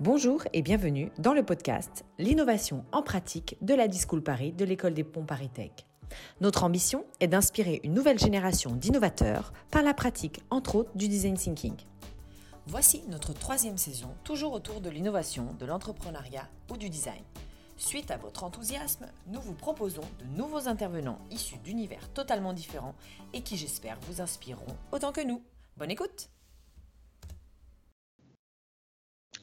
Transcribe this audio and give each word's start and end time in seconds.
Bonjour 0.00 0.44
et 0.54 0.62
bienvenue 0.62 1.12
dans 1.18 1.34
le 1.34 1.42
podcast 1.42 2.06
L'innovation 2.18 2.86
en 2.90 3.02
pratique 3.02 3.58
de 3.60 3.74
la 3.74 3.86
Discool 3.86 4.22
Paris 4.22 4.50
de 4.50 4.64
l'école 4.64 4.94
des 4.94 5.04
ponts 5.04 5.26
Paris 5.26 5.50
Tech. 5.50 5.72
Notre 6.40 6.64
ambition 6.64 7.04
est 7.20 7.28
d'inspirer 7.28 7.82
une 7.84 7.92
nouvelle 7.92 8.18
génération 8.18 8.74
d'innovateurs 8.74 9.52
par 9.70 9.82
la 9.82 9.92
pratique, 9.92 10.40
entre 10.48 10.76
autres, 10.76 10.90
du 10.94 11.06
design 11.06 11.36
thinking. 11.36 11.76
Voici 12.66 13.02
notre 13.10 13.34
troisième 13.34 13.76
saison, 13.76 14.08
toujours 14.24 14.54
autour 14.54 14.80
de 14.80 14.88
l'innovation, 14.88 15.54
de 15.58 15.66
l'entrepreneuriat 15.66 16.48
ou 16.70 16.78
du 16.78 16.88
design. 16.88 17.22
Suite 17.76 18.10
à 18.10 18.16
votre 18.16 18.42
enthousiasme, 18.42 19.04
nous 19.26 19.42
vous 19.42 19.52
proposons 19.52 20.00
de 20.18 20.24
nouveaux 20.34 20.66
intervenants 20.66 21.18
issus 21.30 21.58
d'univers 21.58 22.08
totalement 22.14 22.54
différents 22.54 22.94
et 23.34 23.42
qui, 23.42 23.58
j'espère, 23.58 23.98
vous 24.08 24.22
inspireront 24.22 24.78
autant 24.92 25.12
que 25.12 25.20
nous. 25.20 25.42
Bonne 25.76 25.90
écoute 25.90 26.30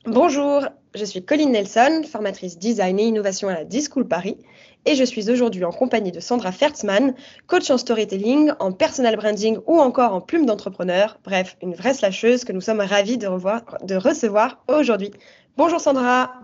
Bonjour, 0.07 0.65
je 0.95 1.03
suis 1.03 1.25
Colline 1.25 1.51
Nelson, 1.51 2.01
formatrice 2.09 2.57
design 2.57 2.97
et 2.97 3.03
innovation 3.03 3.49
à 3.49 3.53
la 3.53 3.65
D-School 3.65 4.07
Paris, 4.07 4.37
et 4.85 4.95
je 4.95 5.03
suis 5.03 5.29
aujourd'hui 5.29 5.65
en 5.65 5.73
compagnie 5.73 6.13
de 6.13 6.21
Sandra 6.21 6.53
Fertzmann, 6.53 7.13
coach 7.45 7.69
en 7.69 7.77
storytelling, 7.77 8.53
en 8.61 8.71
personal 8.71 9.17
branding 9.17 9.59
ou 9.65 9.81
encore 9.81 10.13
en 10.13 10.21
plume 10.21 10.45
d'entrepreneur. 10.45 11.19
Bref, 11.25 11.57
une 11.61 11.75
vraie 11.75 11.93
slasheuse 11.93 12.45
que 12.45 12.53
nous 12.53 12.61
sommes 12.61 12.79
ravis 12.79 13.17
de, 13.17 13.27
revoir, 13.27 13.63
de 13.83 13.95
recevoir 13.95 14.63
aujourd'hui. 14.69 15.11
Bonjour 15.57 15.81
Sandra. 15.81 16.35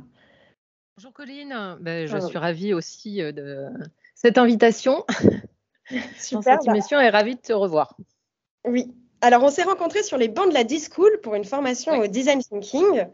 Bonjour 0.98 1.14
Colline, 1.14 1.78
ben, 1.80 2.06
je 2.06 2.18
suis 2.18 2.38
ravie 2.38 2.74
aussi 2.74 3.22
euh, 3.22 3.32
de 3.32 3.70
cette 4.14 4.38
invitation. 4.38 5.06
Super. 6.20 6.60
cette 6.60 6.68
émission 6.68 7.00
et 7.00 7.08
ravie 7.08 7.36
de 7.36 7.42
te 7.42 7.54
revoir. 7.54 7.96
Oui, 8.66 8.94
alors, 9.24 9.42
on 9.42 9.50
s'est 9.50 9.64
rencontrés 9.64 10.04
sur 10.04 10.18
les 10.18 10.28
bancs 10.28 10.50
de 10.50 10.54
la 10.54 10.66
D-School 10.66 11.22
pour 11.24 11.34
une 11.36 11.46
formation 11.46 11.94
au 11.94 12.08
design 12.08 12.42
thinking. 12.42 13.06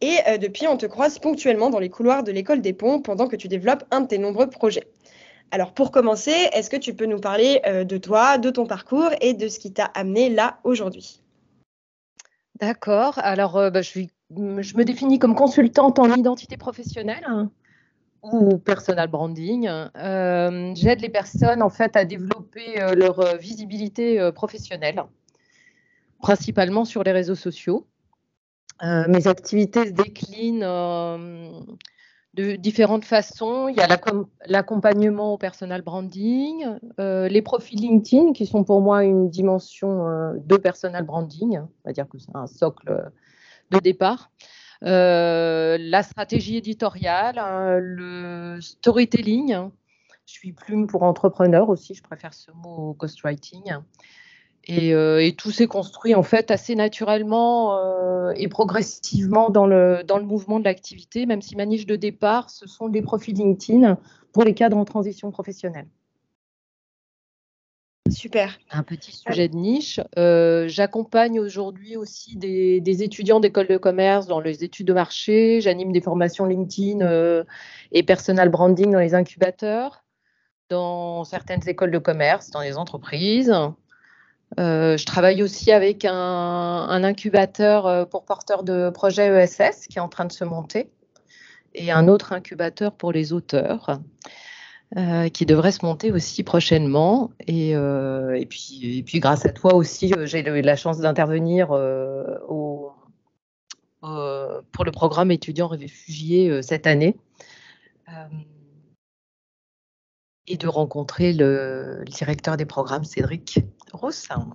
Et 0.00 0.16
euh, 0.28 0.38
depuis, 0.38 0.68
on 0.68 0.76
te 0.76 0.86
croise 0.86 1.18
ponctuellement 1.18 1.70
dans 1.70 1.80
les 1.80 1.90
couloirs 1.90 2.22
de 2.22 2.30
l'école 2.30 2.60
des 2.60 2.72
ponts 2.72 3.00
pendant 3.00 3.26
que 3.26 3.34
tu 3.34 3.48
développes 3.48 3.82
un 3.90 4.02
de 4.02 4.06
tes 4.06 4.18
nombreux 4.18 4.48
projets. 4.48 4.86
Alors, 5.50 5.74
pour 5.74 5.90
commencer, 5.90 6.30
est-ce 6.52 6.70
que 6.70 6.76
tu 6.76 6.94
peux 6.94 7.06
nous 7.06 7.18
parler 7.18 7.62
euh, 7.66 7.82
de 7.82 7.98
toi, 7.98 8.38
de 8.38 8.50
ton 8.50 8.64
parcours 8.64 9.10
et 9.20 9.34
de 9.34 9.48
ce 9.48 9.58
qui 9.58 9.72
t'a 9.72 9.86
amené 9.86 10.28
là 10.28 10.60
aujourd'hui? 10.62 11.20
D'accord. 12.60 13.18
Alors, 13.18 13.56
euh, 13.56 13.70
bah, 13.70 13.82
je, 13.82 13.98
me 14.30 14.84
définis 14.84 15.18
comme 15.18 15.34
consultante 15.34 15.98
en 15.98 16.14
identité 16.14 16.56
professionnelle 16.56 17.26
hein, 17.26 17.50
ou 18.22 18.56
personal 18.58 19.08
branding. 19.08 19.68
J'aide 20.76 21.00
les 21.00 21.10
personnes 21.10 21.60
en 21.60 21.70
fait 21.70 21.96
à 21.96 22.04
développer 22.04 22.76
leur 22.94 23.36
visibilité 23.36 24.30
professionnelle 24.32 25.02
principalement 26.26 26.84
sur 26.84 27.04
les 27.04 27.12
réseaux 27.12 27.36
sociaux. 27.36 27.86
Euh, 28.82 29.04
mes 29.06 29.28
activités 29.28 29.86
se 29.86 29.92
déclinent 29.92 30.64
euh, 30.64 31.50
de 32.34 32.56
différentes 32.56 33.04
façons. 33.04 33.68
Il 33.68 33.76
y 33.76 33.80
a 33.80 33.86
l'accompagnement 34.46 35.34
au 35.34 35.38
personal 35.38 35.82
branding, 35.82 36.66
euh, 36.98 37.28
les 37.28 37.42
profils 37.42 37.80
LinkedIn 37.80 38.32
qui 38.32 38.44
sont 38.44 38.64
pour 38.64 38.80
moi 38.80 39.04
une 39.04 39.30
dimension 39.30 40.32
de 40.34 40.56
personal 40.56 41.04
branding, 41.04 41.60
on 41.60 41.68
va 41.84 41.92
dire 41.92 42.08
que 42.08 42.18
c'est 42.18 42.34
un 42.34 42.48
socle 42.48 43.12
de 43.70 43.78
départ. 43.78 44.32
la 44.82 46.02
stratégie 46.02 46.56
éditoriale, 46.56 47.38
le 47.78 48.58
storytelling. 48.60 49.70
Je 50.26 50.32
suis 50.32 50.52
plume 50.52 50.88
pour 50.88 51.04
entrepreneur 51.04 51.68
aussi, 51.68 51.94
je 51.94 52.02
préfère 52.02 52.34
ce 52.34 52.50
mot 52.50 52.90
au 52.90 52.94
ghostwriting. 52.94 53.76
Euh, 54.70 55.18
et, 55.18 55.34
tout 55.34 55.50
s'est 55.50 55.68
construit 55.68 56.14
en 56.14 56.22
fait 56.22 56.50
assez 56.50 56.74
naturellement 56.74 57.78
euh, 57.78 58.32
et 58.36 58.48
progressivement 58.48 59.48
dans 59.48 59.66
le, 59.66 60.02
dans 60.04 60.18
le 60.18 60.24
mouvement 60.24 60.58
de 60.58 60.64
l'activité, 60.64 61.26
même 61.26 61.40
si 61.40 61.54
ma 61.54 61.66
niche 61.66 61.86
de 61.86 61.96
départ, 61.96 62.50
ce 62.50 62.66
sont 62.66 62.88
des 62.88 63.02
profils 63.02 63.34
LinkedIn 63.34 63.96
pour 64.32 64.42
les 64.42 64.54
cadres 64.54 64.76
en 64.76 64.84
transition 64.84 65.30
professionnelle. 65.30 65.86
Super. 68.10 68.58
Un 68.70 68.84
petit 68.84 69.12
sujet 69.12 69.48
de 69.48 69.56
niche. 69.56 70.00
Euh, 70.16 70.68
j'accompagne 70.68 71.40
aujourd'hui 71.40 71.96
aussi 71.96 72.36
des, 72.36 72.80
des 72.80 73.02
étudiants 73.02 73.40
d'école 73.40 73.66
de 73.66 73.76
commerce 73.76 74.26
dans 74.26 74.40
les 74.40 74.62
études 74.64 74.86
de 74.86 74.92
marché. 74.92 75.60
J'anime 75.60 75.92
des 75.92 76.00
formations 76.00 76.44
LinkedIn 76.44 77.44
et 77.92 78.02
personal 78.04 78.48
branding 78.48 78.92
dans 78.92 79.00
les 79.00 79.14
incubateurs, 79.14 80.04
dans 80.70 81.24
certaines 81.24 81.68
écoles 81.68 81.90
de 81.90 81.98
commerce, 81.98 82.50
dans 82.50 82.60
les 82.60 82.76
entreprises. 82.76 83.52
Euh, 84.58 84.96
je 84.96 85.04
travaille 85.04 85.42
aussi 85.42 85.72
avec 85.72 86.04
un, 86.04 87.04
incubateur 87.04 87.86
euh, 87.86 88.04
pour 88.04 88.24
porteurs 88.24 88.62
de 88.62 88.90
projets 88.90 89.26
ESS 89.26 89.86
qui 89.88 89.98
est 89.98 90.00
en 90.00 90.08
train 90.08 90.24
de 90.24 90.32
se 90.32 90.44
monter 90.44 90.88
et 91.74 91.90
un 91.90 92.08
autre 92.08 92.32
incubateur 92.32 92.92
pour 92.92 93.12
les 93.12 93.32
auteurs 93.32 93.98
euh, 94.96 95.28
qui 95.28 95.44
devrait 95.44 95.72
se 95.72 95.84
monter 95.84 96.12
aussi 96.12 96.42
prochainement. 96.42 97.32
Et, 97.46 97.74
puis, 98.48 98.98
et 98.98 99.02
puis, 99.02 99.20
grâce 99.20 99.44
à 99.44 99.50
toi 99.50 99.74
aussi, 99.74 100.12
j'ai 100.24 100.46
eu 100.46 100.62
la 100.62 100.76
chance 100.76 101.00
d'intervenir 101.00 101.68
pour 101.68 102.94
le 104.00 104.90
programme 104.90 105.30
étudiants 105.30 105.68
réfugiés 105.68 106.62
cette 106.62 106.86
année 106.86 107.16
et 110.48 110.56
de 110.56 110.68
rencontrer 110.68 111.32
le, 111.32 112.04
directeur 112.06 112.56
des 112.56 112.66
programmes, 112.66 113.04
Cédric 113.04 113.58
Rossin. 113.92 114.48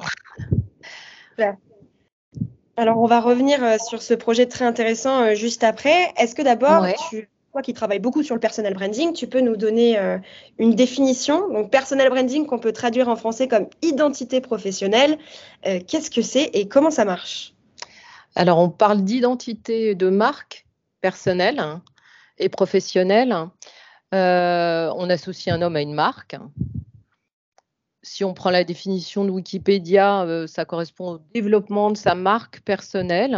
Alors, 2.78 2.97
on 3.00 3.06
va 3.06 3.19
revenir 3.19 3.63
euh, 3.63 3.78
sur 3.78 4.02
ce 4.02 4.13
projet 4.13 4.46
très 4.46 4.66
intéressant 4.66 5.22
euh, 5.22 5.35
juste 5.35 5.63
après. 5.63 6.13
Est-ce 6.18 6.35
que 6.35 6.41
d'abord, 6.41 6.85
toi 7.52 7.62
qui 7.62 7.74
travailles 7.74 8.00
beaucoup 8.00 8.24
sur 8.24 8.34
le 8.34 8.40
personal 8.40 8.74
branding, 8.74 9.13
tu 9.13 9.28
peux 9.28 9.41
nous 9.41 9.57
donner 9.57 10.00
euh, 10.00 10.18
une 10.57 10.74
définition 10.74 11.50
Donc, 11.50 11.69
personal 11.69 12.09
branding 12.09 12.46
qu'on 12.46 12.59
peut 12.59 12.72
traduire 12.72 13.09
en 13.09 13.16
français 13.16 13.47
comme 13.47 13.68
identité 13.81 14.40
professionnelle. 14.40 15.18
Qu'est-ce 15.63 16.09
que 16.09 16.22
c'est 16.22 16.46
et 16.53 16.68
comment 16.68 16.91
ça 16.91 17.06
marche? 17.06 17.53
Alors, 18.35 18.58
on 18.59 18.69
parle 18.69 19.03
d'identité 19.03 19.94
de 19.94 20.09
marque 20.09 20.66
personnelle 21.02 21.59
hein, 21.59 21.81
et 22.38 22.47
professionnelle. 22.47 23.35
Euh, 24.14 24.92
on 24.96 25.10
associe 25.10 25.56
un 25.56 25.62
homme 25.62 25.76
à 25.76 25.82
une 25.82 25.94
marque. 25.94 26.36
Si 28.04 28.24
on 28.24 28.34
prend 28.34 28.50
la 28.50 28.64
définition 28.64 29.24
de 29.24 29.30
Wikipédia, 29.30 30.24
euh, 30.24 30.48
ça 30.48 30.66
correspond 30.66 31.14
au 31.14 31.18
développement 31.34 31.92
de 31.92 31.98
sa 31.98 32.16
marque 32.16 32.62
personnelle 32.62 33.38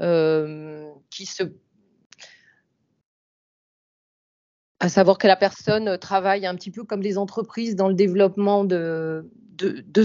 euh, 0.00 0.88
qui 1.10 1.26
se 1.26 1.42
à 4.82 4.88
savoir 4.88 5.18
que 5.18 5.26
la 5.26 5.36
personne 5.36 5.98
travaille 5.98 6.46
un 6.46 6.54
petit 6.54 6.70
peu 6.70 6.84
comme 6.84 7.02
les 7.02 7.18
entreprises 7.18 7.76
dans 7.76 7.88
le 7.88 7.94
développement 7.94 8.64
de, 8.64 9.28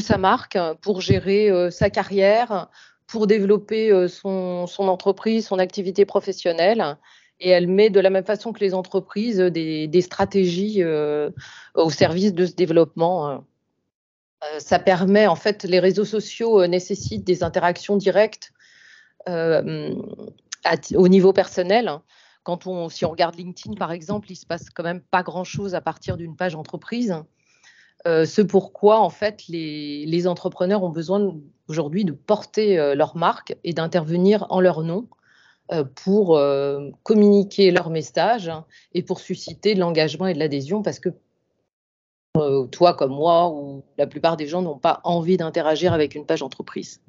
sa 0.02 0.18
marque 0.18 0.58
pour 0.82 1.00
gérer 1.00 1.72
sa 1.72 1.90
carrière, 1.90 2.68
pour 3.08 3.26
développer 3.26 4.10
son, 4.10 4.68
entreprise, 4.80 5.48
son 5.48 5.60
activité 5.60 6.04
professionnelle 6.04 6.98
et 7.40 7.50
elle 7.50 7.68
met 7.68 7.90
de 7.90 8.00
la 8.00 8.10
même 8.10 8.24
façon 8.24 8.54
que 8.54 8.60
les 8.60 8.74
entreprises 8.74 9.40
des, 9.40 10.02
stratégies 10.02 10.82
euh, 10.82 11.30
au 11.74 11.90
service 11.90 12.34
de 12.34 12.46
ce 12.46 12.54
développement. 12.54 13.30
Euh, 13.30 13.38
ça 14.60 14.80
permet, 14.80 15.28
en 15.28 15.36
fait, 15.36 15.64
les 15.64 15.80
réseaux 15.80 16.06
sociaux 16.06 16.62
euh, 16.62 16.68
nécessitent 16.68 17.26
des 17.26 17.44
interactions 17.44 17.98
directes 17.98 18.52
au 19.28 21.08
niveau 21.08 21.34
personnel. 21.34 21.92
Quand 22.44 22.68
on, 22.68 22.90
si 22.90 23.06
on 23.06 23.10
regarde 23.10 23.36
LinkedIn, 23.36 23.76
par 23.76 23.92
exemple, 23.92 24.32
il 24.32 24.36
se 24.36 24.46
passe 24.46 24.70
quand 24.70 24.84
même 24.84 25.02
pas 25.02 25.24
grand-chose 25.24 25.74
à 25.74 25.82
partir 25.82 26.16
d'une 26.16 26.36
page 26.36 26.54
entreprise. 26.54 27.16
ce 28.06 28.42
pourquoi, 28.44 29.00
en 29.00 29.10
fait, 29.10 29.48
les, 29.48 30.28
entrepreneurs 30.28 30.84
ont 30.84 30.92
besoin 30.92 31.34
aujourd'hui 31.68 32.06
de 32.06 32.12
porter 32.12 32.94
leur 32.94 33.18
marque 33.18 33.58
et 33.64 33.74
d'intervenir 33.74 34.46
en 34.52 34.60
leur 34.60 34.84
nom 34.84 35.08
euh, 35.08 35.25
pour 35.96 36.38
euh, 36.38 36.92
communiquer 37.04 37.72
leur 37.72 37.90
message 37.90 38.52
et 38.94 39.02
pour 39.02 39.20
susciter 39.20 39.74
de 39.74 39.80
l'engagement 39.80 40.28
et 40.28 40.34
de 40.34 40.40
l'adhésion 40.40 40.84
parce 40.84 41.00
que 41.00 41.10
euh, 42.38 42.66
toi 42.68 42.94
comme 42.94 43.14
moi 43.14 43.50
ou 43.50 43.84
la 43.98 44.06
plupart 44.06 44.38
des 44.38 44.46
gens 44.46 44.62
n'ont 44.62 44.78
pas 44.78 45.02
envie 45.04 45.38
d'interagir 45.38 45.94
avec 45.94 46.16
une 46.16 46.26
page 46.26 46.44
entreprise. 46.44 47.02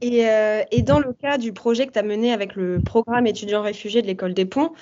Et, 0.00 0.82
dans 0.82 0.98
le 0.98 1.12
cas 1.12 1.38
du 1.38 1.52
projet 1.52 1.86
que 1.86 1.92
tu 1.92 1.98
as 2.00 2.02
mené 2.02 2.32
avec 2.32 2.56
le 2.56 2.80
programme 2.80 3.28
étudiants 3.28 3.62
réfugiés 3.62 4.02
de 4.02 4.08
l'école 4.08 4.34
des 4.34 4.46
ponts, 4.46 4.72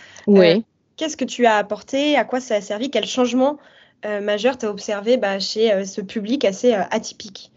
qu'est-ce 0.97 1.19
que 1.19 1.27
tu 1.27 1.45
as 1.45 1.57
apporté? 1.57 2.17
À 2.17 2.25
quoi 2.25 2.41
ça 2.41 2.55
a 2.55 2.61
servi? 2.63 2.91
Quel 2.91 3.05
changement 3.05 3.59
majeur 4.03 4.57
tu 4.57 4.65
as 4.65 4.71
observé 4.71 5.19
bah, 5.19 5.39
chez 5.39 5.85
ce 5.85 6.01
public 6.01 6.47
assez 6.47 6.73
atypique? 6.73 7.50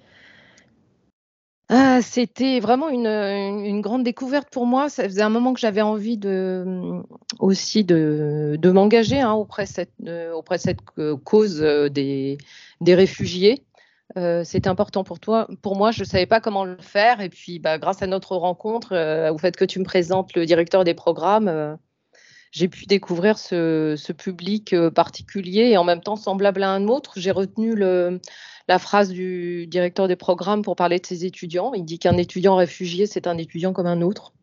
Ah, 1.69 2.01
c'était 2.01 2.59
vraiment 2.59 2.89
une, 2.89 3.81
grande 3.81 4.03
découverte 4.03 4.49
pour 4.51 4.65
moi. 4.65 4.89
Ça 4.89 5.03
faisait 5.03 5.21
un 5.21 5.29
moment 5.29 5.53
que 5.53 5.59
j'avais 5.59 5.81
envie 5.81 6.17
de, 6.17 7.01
aussi 7.39 7.83
de, 7.83 8.59
m'engager 8.71 9.21
hein, 9.21 9.31
auprès, 9.31 9.65
cette, 9.65 9.93
auprès 10.33 10.57
de 10.57 10.61
cette 10.61 10.79
euh, 10.99 11.15
cause 11.17 11.61
euh, 11.61 11.89
des, 11.89 12.37
des 12.81 12.95
réfugiés. 12.95 13.63
c'était 14.43 14.67
important 14.67 15.03
pour 15.03 15.19
toi. 15.19 15.47
Pour 15.61 15.75
moi, 15.75 15.91
je 15.91 16.01
ne 16.01 16.07
savais 16.07 16.25
pas 16.25 16.41
comment 16.41 16.65
le 16.65 16.77
faire. 16.79 17.21
Et 17.21 17.29
puis, 17.29 17.59
bah, 17.59 17.77
grâce 17.77 18.01
à 18.01 18.07
notre 18.07 18.35
rencontre, 18.35 18.93
au 19.31 19.37
fait 19.37 19.55
que 19.55 19.65
tu 19.65 19.79
me 19.79 19.85
présentes 19.85 20.35
le 20.35 20.45
directeur 20.45 20.83
des 20.83 20.93
programmes, 20.93 21.77
j'ai 22.51 22.67
pu 22.67 22.85
découvrir 22.85 23.39
ce, 23.39 24.11
public 24.11 24.75
particulier 24.93 25.69
et 25.71 25.77
en 25.77 25.83
même 25.83 26.01
temps 26.01 26.17
semblable 26.17 26.61
à 26.61 26.69
un 26.69 26.87
autre. 26.87 27.13
J'ai 27.15 27.31
retenu 27.31 27.75
la 28.67 28.79
phrase 28.79 29.09
du 29.09 29.67
directeur 29.67 30.07
des 30.07 30.15
programmes 30.15 30.61
pour 30.61 30.75
parler 30.75 30.99
de 30.99 31.05
ses 31.05 31.25
étudiants. 31.25 31.73
Il 31.73 31.85
dit 31.85 31.99
qu'un 31.99 32.17
étudiant 32.17 32.55
réfugié, 32.55 33.07
c'est 33.07 33.27
un 33.27 33.37
étudiant 33.37 33.73
comme 33.73 33.87
un 33.87 34.01
autre. 34.01 34.33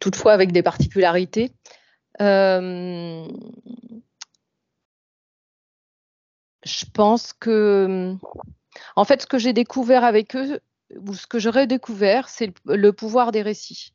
Toutefois, 0.00 0.32
avec 0.32 0.52
des 0.52 0.62
particularités. 0.62 1.52
Euh, 2.20 3.26
je 6.64 6.84
pense 6.92 7.32
que, 7.32 8.14
en 8.94 9.04
fait, 9.04 9.22
ce 9.22 9.26
que 9.26 9.38
j'ai 9.38 9.52
découvert 9.52 10.04
avec 10.04 10.36
eux, 10.36 10.60
ou 10.96 11.14
ce 11.14 11.26
que 11.26 11.38
j'aurais 11.38 11.66
découvert, 11.66 12.28
c'est 12.28 12.52
le 12.64 12.92
pouvoir 12.92 13.32
des 13.32 13.42
récits 13.42 13.92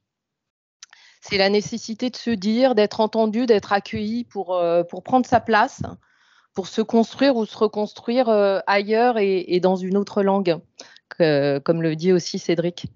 c'est 1.21 1.37
la 1.37 1.49
nécessité 1.49 2.09
de 2.09 2.15
se 2.15 2.31
dire, 2.31 2.75
d'être 2.75 2.99
entendu, 2.99 3.45
d'être 3.45 3.71
accueilli 3.71 4.25
pour, 4.25 4.55
euh, 4.55 4.83
pour 4.83 5.03
prendre 5.03 5.25
sa 5.25 5.39
place, 5.39 5.83
pour 6.53 6.67
se 6.67 6.81
construire 6.81 7.35
ou 7.35 7.45
se 7.45 7.57
reconstruire 7.57 8.29
euh, 8.29 8.59
ailleurs 8.67 9.17
et, 9.17 9.59
dans 9.59 9.75
une 9.75 9.97
autre 9.97 10.23
langue, 10.23 10.59
comme 11.17 11.81
le 11.81 11.95
dit 11.95 12.11
aussi 12.11 12.39
Cédric. 12.39 12.87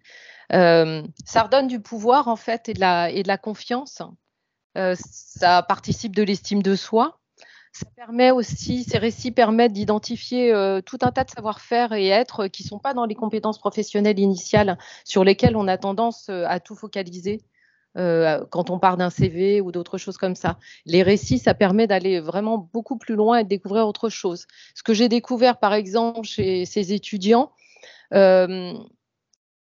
Euh, 0.54 1.04
ça 1.26 1.44
redonne 1.44 1.68
du 1.68 1.80
pouvoir 1.80 2.28
en 2.28 2.36
fait 2.36 2.70
et 2.70 2.74
de 2.74 2.80
la, 2.80 3.38
confiance. 3.38 4.02
ça 4.76 5.64
participe 5.64 6.16
de 6.16 6.24
l'estime 6.24 6.62
de 6.62 6.76
soi. 6.76 7.20
Ça 7.74 7.86
permet 7.94 8.32
aussi, 8.32 8.86
ces 8.86 8.98
récits 8.98 9.32
permettent 9.32 9.74
d'identifier 9.74 10.54
tout 10.86 10.98
un 11.02 11.12
tas 11.12 11.26
de 11.26 11.30
savoir-faire 11.30 11.92
et 11.92 12.08
êtres 12.08 12.48
qui 12.48 12.64
ne 12.64 12.70
sont 12.70 12.80
pas 12.80 12.94
dans 12.94 13.06
les 13.06 13.16
compétences 13.16 13.60
professionnelles 13.60 14.20
initiales 14.20 14.78
sur 15.04 15.26
lesquelles 15.26 15.58
on 15.58 15.68
a 15.68 15.78
tendance 15.78 16.30
à 16.30 16.60
tout 16.62 16.76
focaliser. 16.76 17.42
Euh, 17.98 18.44
quand 18.50 18.70
on 18.70 18.78
part 18.78 18.98
d'un 18.98 19.10
CV 19.10 19.62
ou 19.62 19.72
d'autres 19.72 19.98
choses 19.98 20.18
comme 20.18 20.36
ça. 20.36 20.60
Les 20.86 21.02
récits, 21.02 21.40
ça 21.40 21.54
permet 21.54 21.88
d'aller 21.88 22.20
vraiment 22.20 22.58
beaucoup 22.58 22.98
plus 22.98 23.16
loin 23.16 23.38
et 23.38 23.44
de 23.44 23.50
découvrir 23.50 23.88
autre 23.88 24.10
chose. 24.10 24.48
Ce 24.74 24.84
que 24.84 24.94
j'ai 24.94 25.08
découvert, 25.08 25.60
par 25.60 25.74
exemple, 25.74 26.28
chez 26.28 26.66
ces 26.66 26.92
étudiants, 26.92 27.54
euh, 28.14 28.74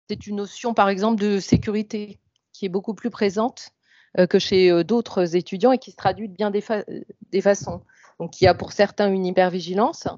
c'est 0.09 0.27
une 0.27 0.37
notion, 0.37 0.73
par 0.73 0.89
exemple, 0.89 1.21
de 1.21 1.39
sécurité 1.39 2.19
qui 2.55 2.65
est 2.65 2.71
beaucoup 2.71 2.95
plus 2.95 3.11
présente 3.11 3.73
euh, 4.19 4.27
que 4.27 4.39
chez 4.39 4.85
d'autres 4.85 5.37
étudiants 5.37 5.73
et 5.73 5.79
qui 5.79 5.91
se 5.91 5.97
traduit 5.97 6.31
de 6.31 6.35
bien 6.35 6.51
des, 6.51 6.63
façons. 7.43 7.83
Donc, 8.19 8.41
il 8.41 8.45
y 8.45 8.47
a 8.47 8.55
pour 8.55 8.73
certains 8.73 9.13
une 9.13 9.27
hypervigilance, 9.27 10.09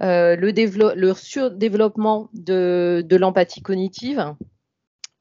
le, 0.00 0.94
le 0.94 1.14
surdéveloppement 1.14 2.30
de, 2.32 3.04
de 3.06 3.16
l'empathie 3.16 3.60
cognitive, 3.60 4.34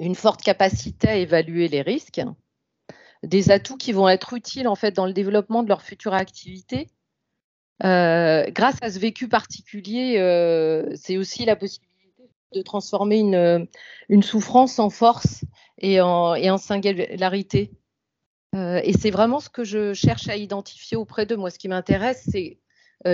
une 0.05 0.15
forte 0.15 0.41
capacité 0.41 1.07
à 1.07 1.15
évaluer 1.15 1.67
les 1.67 1.81
risques, 1.81 2.21
des 3.23 3.51
atouts 3.51 3.77
qui 3.77 3.93
vont 3.93 4.09
être 4.09 4.33
utiles 4.33 4.67
en 4.67 4.75
fait 4.75 4.91
dans 4.91 5.05
le 5.05 5.13
développement 5.13 5.63
de 5.63 5.69
leur 5.69 5.81
future 5.81 6.13
activité. 6.13 6.89
Euh, 7.83 8.45
grâce 8.51 8.77
à 8.81 8.91
ce 8.91 8.99
vécu 8.99 9.27
particulier, 9.27 10.17
euh, 10.19 10.93
c'est 10.95 11.17
aussi 11.17 11.45
la 11.45 11.55
possibilité 11.55 12.29
de 12.53 12.61
transformer 12.61 13.19
une, 13.19 13.67
une 14.09 14.23
souffrance 14.23 14.79
en 14.79 14.89
force 14.89 15.43
et 15.79 15.99
en, 16.01 16.57
singularité. 16.57 17.71
Euh, 18.55 18.79
et 18.83 18.93
c'est 18.93 19.09
vraiment 19.09 19.39
ce 19.39 19.49
que 19.49 19.63
je 19.63 19.93
cherche 19.93 20.29
à 20.29 20.35
identifier 20.35 20.95
auprès 20.95 21.25
de 21.25 21.35
moi. 21.35 21.49
Ce 21.49 21.57
qui 21.57 21.67
m'intéresse, 21.67 22.23
c'est 22.31 22.59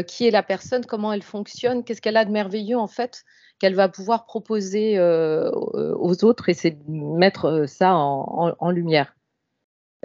qui 0.07 0.27
est 0.27 0.31
la 0.31 0.43
personne, 0.43 0.85
comment 0.85 1.11
elle 1.13 1.23
fonctionne, 1.23 1.83
qu'est-ce 1.83 2.01
qu'elle 2.01 2.17
a 2.17 2.25
de 2.25 2.31
merveilleux 2.31 2.77
en 2.77 2.87
fait 2.87 3.23
qu'elle 3.59 3.75
va 3.75 3.89
pouvoir 3.89 4.25
proposer 4.25 4.97
euh, 4.97 5.51
aux 5.51 6.23
autres 6.23 6.49
et 6.49 6.53
c'est 6.53 6.71
de 6.71 6.83
mettre 6.87 7.45
euh, 7.45 7.67
ça 7.67 7.93
en, 7.93 8.71
lumière. 8.71 9.15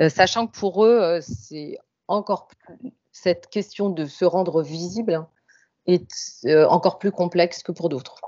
Euh, 0.00 0.08
sachant 0.08 0.48
que 0.48 0.58
pour 0.58 0.84
eux, 0.84 1.20
c'est 1.20 1.78
encore 2.08 2.48
cette 3.12 3.46
question 3.46 3.90
de 3.90 4.04
se 4.06 4.24
rendre 4.24 4.62
visible 4.62 5.24
est 5.86 6.08
encore 6.68 6.98
plus 6.98 7.12
complexe 7.12 7.62
que 7.62 7.70
pour 7.70 7.90
d'autres. 7.90 8.20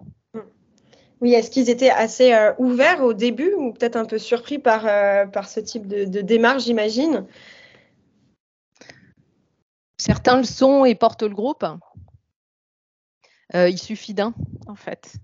Oui, 1.22 1.32
est-ce 1.32 1.50
qu'ils 1.50 1.70
étaient 1.70 1.90
assez 1.90 2.34
ouverts 2.58 3.02
au 3.02 3.14
début 3.14 3.54
ou 3.54 3.72
peut-être 3.72 3.96
un 3.96 4.04
peu 4.04 4.18
surpris 4.18 4.58
par, 4.58 4.82
par 5.30 5.48
ce 5.48 5.60
type 5.60 5.86
de 5.86 6.20
démarche, 6.20 6.64
j'imagine? 6.64 7.24
Certains 9.98 10.38
le 10.38 10.44
sont 10.44 10.84
et 10.84 10.94
portent 10.94 11.22
le 11.22 11.34
groupe. 11.34 11.64
Euh, 13.54 13.68
il 13.68 13.78
suffit 13.78 14.14
d'un, 14.14 14.34
en 14.66 14.74
fait. 14.74 15.16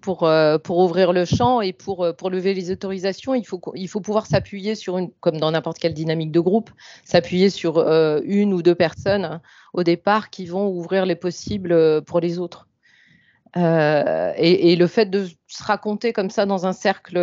Pour, 0.00 0.22
euh, 0.22 0.56
ouvrir 0.70 1.12
le 1.12 1.26
champ 1.26 1.60
et 1.60 1.74
pour, 1.74 2.04
euh, 2.04 2.12
lever 2.30 2.54
les 2.54 2.70
autorisations, 2.70 3.34
il 3.34 3.44
faut 3.44 4.00
pouvoir 4.00 4.24
s'appuyer 4.24 4.74
sur 4.74 4.96
une, 4.96 5.10
comme 5.20 5.38
dans 5.38 5.50
n'importe 5.50 5.78
quelle 5.78 5.92
dynamique 5.92 6.32
de 6.32 6.40
groupe, 6.40 6.70
s'appuyer 7.04 7.50
sur 7.50 7.78
une 8.24 8.54
ou 8.54 8.62
deux 8.62 8.74
personnes 8.74 9.42
au 9.74 9.82
départ 9.82 10.30
qui 10.30 10.46
vont 10.46 10.68
ouvrir 10.68 11.04
les 11.04 11.16
possibles 11.16 12.02
pour 12.04 12.20
les 12.20 12.38
autres. 12.38 12.66
Et, 13.56 14.74
le 14.76 14.86
fait 14.86 15.10
de 15.10 15.26
se 15.48 15.62
raconter 15.62 16.14
comme 16.14 16.30
ça 16.30 16.46
dans 16.46 16.64
un 16.64 16.72
cercle 16.72 17.18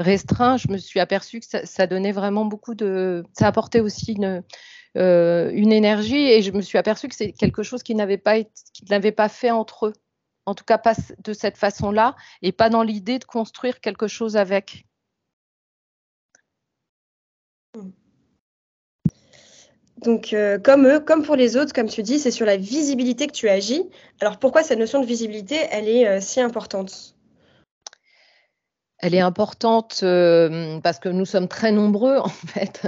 restreint, 0.00 0.56
je 0.56 0.68
me 0.68 0.78
suis 0.78 1.00
aperçue 1.00 1.40
que 1.40 1.46
ça, 1.46 1.86
donnait 1.86 2.12
vraiment 2.12 2.44
beaucoup 2.44 2.74
de. 2.74 3.24
Ça 3.38 3.46
apportait 3.46 3.80
aussi 3.80 4.14
une, 4.14 4.42
euh, 4.96 5.50
une 5.52 5.72
énergie 5.72 6.26
et 6.30 6.42
je 6.42 6.50
me 6.52 6.62
suis 6.62 6.78
aperçue 6.78 7.08
que 7.08 7.14
c'est 7.14 7.32
quelque 7.32 7.62
chose 7.62 7.82
qui 7.82 7.94
n'avait 7.94 8.18
pas, 8.18 8.36
pas 9.16 9.28
fait 9.28 9.50
entre 9.50 9.86
eux. 9.86 9.92
En 10.46 10.54
tout 10.54 10.64
cas, 10.64 10.78
pas 10.78 10.94
de 11.22 11.32
cette 11.32 11.56
façon-là 11.56 12.16
et 12.42 12.50
pas 12.50 12.70
dans 12.70 12.82
l'idée 12.82 13.18
de 13.18 13.24
construire 13.24 13.80
quelque 13.80 14.08
chose 14.08 14.36
avec. 14.36 14.86
Donc, 19.98 20.32
euh, 20.32 20.58
comme 20.58 20.86
eux, 20.86 20.98
comme 20.98 21.22
pour 21.22 21.36
les 21.36 21.56
autres, 21.58 21.74
comme 21.74 21.88
tu 21.88 22.02
dis, 22.02 22.18
c'est 22.18 22.30
sur 22.30 22.46
la 22.46 22.56
visibilité 22.56 23.26
que 23.26 23.32
tu 23.32 23.48
agis. 23.50 23.84
Alors, 24.20 24.38
pourquoi 24.38 24.62
cette 24.62 24.78
notion 24.78 25.00
de 25.00 25.06
visibilité, 25.06 25.56
elle 25.70 25.88
est 25.88 26.08
euh, 26.08 26.20
si 26.20 26.40
importante? 26.40 27.14
Elle 29.02 29.14
est 29.14 29.20
importante 29.20 30.00
euh, 30.02 30.78
parce 30.80 30.98
que 30.98 31.08
nous 31.08 31.24
sommes 31.24 31.48
très 31.48 31.72
nombreux 31.72 32.18
en 32.22 32.28
fait 32.28 32.86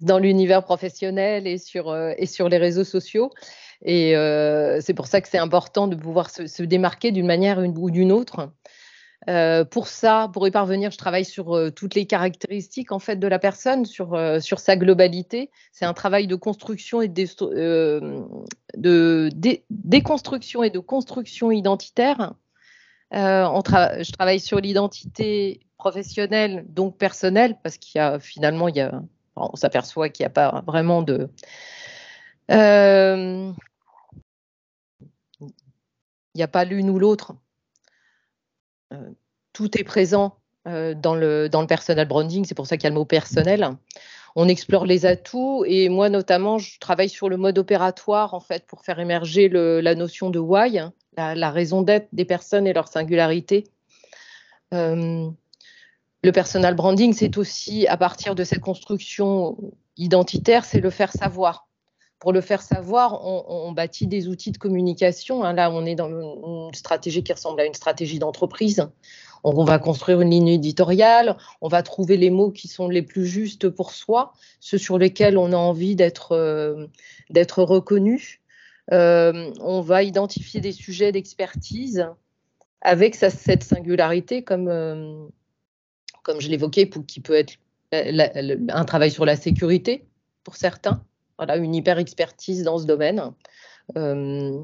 dans 0.00 0.18
l'univers 0.18 0.64
professionnel 0.64 1.46
et 1.46 1.58
sur, 1.58 1.90
euh, 1.90 2.12
et 2.18 2.26
sur 2.26 2.48
les 2.48 2.58
réseaux 2.58 2.84
sociaux. 2.84 3.30
Et 3.82 4.16
euh, 4.16 4.80
c'est 4.80 4.94
pour 4.94 5.06
ça 5.06 5.20
que 5.20 5.28
c'est 5.28 5.38
important 5.38 5.86
de 5.86 5.94
pouvoir 5.96 6.30
se, 6.30 6.62
démarquer 6.62 7.12
d'une 7.12 7.26
manière 7.26 7.58
ou 7.58 7.90
d'une 7.90 8.10
autre. 8.10 8.50
pour 9.70 9.86
ça, 9.86 10.30
pour 10.32 10.48
y 10.48 10.50
parvenir, 10.50 10.90
je 10.90 10.98
travaille 10.98 11.26
sur 11.26 11.72
toutes 11.74 11.94
les 11.94 12.06
caractéristiques 12.06 12.90
en 12.90 12.98
fait 12.98 13.16
de 13.16 13.28
la 13.28 13.38
personne, 13.38 13.84
sur, 13.84 14.18
sur 14.40 14.60
sa 14.60 14.76
globalité. 14.76 15.50
C'est 15.72 15.84
un 15.84 15.92
travail 15.92 16.26
de 16.26 16.36
construction 16.36 17.02
et 17.02 17.08
de 17.08 17.20
déconstruction 19.68 20.62
et 20.62 20.70
de 20.70 20.78
construction 20.78 21.52
identitaire 21.52 22.32
euh, 23.14 23.62
je 24.02 24.12
travaille 24.12 24.40
sur 24.40 24.58
l'identité 24.58 25.60
professionnelle, 25.78 26.64
donc 26.68 26.96
personnelle, 26.98 27.56
parce 27.62 27.78
qu'il 27.78 27.98
y 27.98 28.02
a 28.02 28.18
finalement, 28.18 28.68
on 29.36 29.56
s'aperçoit 29.56 30.08
qu'il 30.08 30.24
n'y 30.24 30.28
a 30.28 30.30
pas 30.30 30.62
vraiment 30.66 31.02
de. 31.02 31.28
Euh, 32.50 33.52
il 35.40 36.38
n'y 36.38 36.42
a 36.42 36.48
pas 36.48 36.64
l'une 36.64 36.90
ou 36.90 36.98
l'autre. 36.98 37.34
Euh, 38.92 39.10
tout 39.52 39.78
est 39.78 39.84
présent 39.84 40.38
dans, 40.64 41.14
le, 41.14 41.48
dans 41.48 41.60
le 41.60 41.68
personal 41.68 42.08
branding, 42.08 42.44
c'est 42.44 42.56
pour 42.56 42.66
ça 42.66 42.76
qu'il 42.76 42.84
y 42.84 42.86
a 42.88 42.90
le 42.90 42.96
mot 42.96 43.04
personnel. 43.04 43.70
On 44.34 44.48
explore 44.48 44.84
les 44.84 45.06
atouts 45.06 45.64
et 45.64 45.88
moi 45.88 46.08
notamment, 46.08 46.58
je 46.58 46.80
travaille 46.80 47.08
sur 47.08 47.28
le 47.28 47.36
mode 47.36 47.56
opératoire 47.56 48.34
en 48.34 48.40
fait 48.40 48.66
pour 48.66 48.82
faire 48.82 48.98
émerger 48.98 49.48
la 49.48 49.94
notion 49.94 50.28
de 50.28 50.40
why, 50.40 50.80
la, 51.16 51.50
raison 51.50 51.82
d'être 51.82 52.08
des 52.12 52.24
personnes 52.24 52.66
et 52.66 52.72
leur 52.72 52.88
singularité. 52.88 53.64
Euh, 54.74 55.28
le 56.22 56.32
personal 56.32 56.74
branding, 56.74 57.12
c'est 57.12 57.38
aussi 57.38 57.86
à 57.86 57.96
partir 57.96 58.34
de 58.34 58.44
cette 58.44 58.60
construction 58.60 59.56
identitaire, 59.96 60.64
c'est 60.64 60.80
le 60.80 60.90
faire 60.90 61.12
savoir. 61.12 61.66
Pour 62.18 62.32
le 62.32 62.40
faire 62.40 62.62
savoir, 62.62 63.24
on, 63.24 63.72
bâtit 63.72 64.06
des 64.06 64.26
outils 64.26 64.50
de 64.50 64.56
communication. 64.56 65.44
Hein. 65.44 65.52
là, 65.52 65.70
on 65.70 65.84
est 65.84 65.94
dans 65.94 66.08
une 66.08 66.72
stratégie 66.72 67.22
qui 67.22 67.32
ressemble 67.32 67.60
à 67.60 67.66
une 67.66 67.74
stratégie 67.74 68.18
d'entreprise. 68.18 68.88
On, 69.44 69.64
va 69.64 69.78
construire 69.78 70.22
une 70.22 70.30
ligne 70.30 70.48
éditoriale, 70.48 71.36
on 71.60 71.68
va 71.68 71.82
trouver 71.82 72.16
les 72.16 72.30
mots 72.30 72.50
qui 72.50 72.68
sont 72.68 72.88
les 72.88 73.02
plus 73.02 73.26
justes 73.26 73.68
pour 73.68 73.92
soi, 73.92 74.32
ceux 74.60 74.78
sur 74.78 74.98
lesquels 74.98 75.36
on 75.38 75.52
a 75.52 75.56
envie 75.56 75.94
d'être 75.94 76.32
euh, 76.32 76.86
reconnu. 77.30 78.40
Euh, 78.92 79.52
on 79.60 79.80
va 79.80 80.02
identifier 80.02 80.60
des 80.60 80.72
sujets 80.72 81.12
d'expertise 81.12 82.06
avec 82.80 83.14
cette 83.14 83.64
singularité, 83.64 84.42
comme, 84.42 84.68
euh, 84.68 85.26
comme 86.22 86.40
je 86.40 86.48
l'évoquais, 86.48 86.88
qui 86.88 87.20
peut 87.20 87.34
être 87.34 87.54
un 87.92 88.84
travail 88.84 89.10
sur 89.10 89.24
la 89.24 89.36
sécurité 89.36 90.06
pour 90.44 90.56
certains, 90.56 91.02
voilà, 91.38 91.56
une 91.56 91.74
hyper 91.74 91.98
expertise 91.98 92.62
dans 92.62 92.78
ce 92.78 92.84
domaine. 92.84 93.32
Euh, 93.96 94.60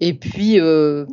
et 0.00 0.12
puis, 0.12 0.56
le 0.56 1.06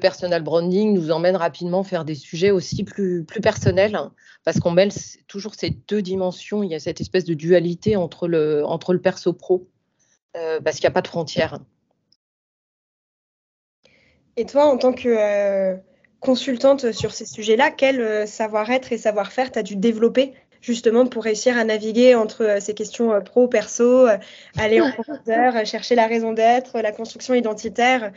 personal 0.00 0.42
branding 0.42 0.92
nous 0.92 1.10
emmène 1.10 1.36
rapidement 1.36 1.82
faire 1.82 2.04
des 2.04 2.14
sujets 2.14 2.50
aussi 2.50 2.84
plus, 2.84 3.24
plus 3.24 3.40
personnels, 3.40 3.98
parce 4.44 4.60
qu'on 4.60 4.70
mêle 4.70 4.92
toujours 5.26 5.54
ces 5.54 5.70
deux 5.70 6.02
dimensions. 6.02 6.62
Il 6.62 6.70
y 6.70 6.74
a 6.74 6.78
cette 6.78 7.00
espèce 7.00 7.24
de 7.24 7.34
dualité 7.34 7.96
entre 7.96 8.28
le, 8.28 8.64
entre 8.66 8.92
le 8.92 9.00
perso-pro, 10.36 10.60
parce 10.60 10.76
qu'il 10.76 10.84
n'y 10.84 10.92
a 10.92 10.92
pas 10.92 11.02
de 11.02 11.08
frontières. 11.08 11.58
Et 14.36 14.44
toi, 14.44 14.66
en 14.66 14.76
tant 14.76 14.92
que 14.92 15.76
consultante 16.20 16.92
sur 16.92 17.12
ces 17.12 17.24
sujets-là, 17.24 17.70
quel 17.70 18.28
savoir-être 18.28 18.92
et 18.92 18.98
savoir-faire 18.98 19.50
tu 19.50 19.58
as 19.58 19.62
dû 19.62 19.76
développer 19.76 20.34
justement 20.66 21.06
pour 21.06 21.24
réussir 21.24 21.56
à 21.56 21.64
naviguer 21.64 22.14
entre 22.14 22.44
euh, 22.44 22.60
ces 22.60 22.74
questions 22.74 23.12
euh, 23.12 23.20
pro, 23.20 23.46
perso, 23.46 24.08
euh, 24.08 24.18
aller 24.58 24.80
en 24.80 24.90
profondeur, 24.90 25.64
chercher 25.64 25.94
la 25.94 26.06
raison 26.06 26.32
d'être, 26.32 26.80
la 26.80 26.92
construction 26.92 27.34
identitaire? 27.34 28.12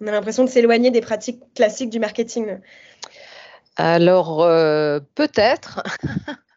On 0.00 0.06
a 0.06 0.12
l'impression 0.12 0.44
de 0.44 0.48
s'éloigner 0.48 0.92
des 0.92 1.00
pratiques 1.00 1.40
classiques 1.54 1.90
du 1.90 1.98
marketing. 1.98 2.58
Alors, 3.76 4.38
peut-être. 5.16 5.82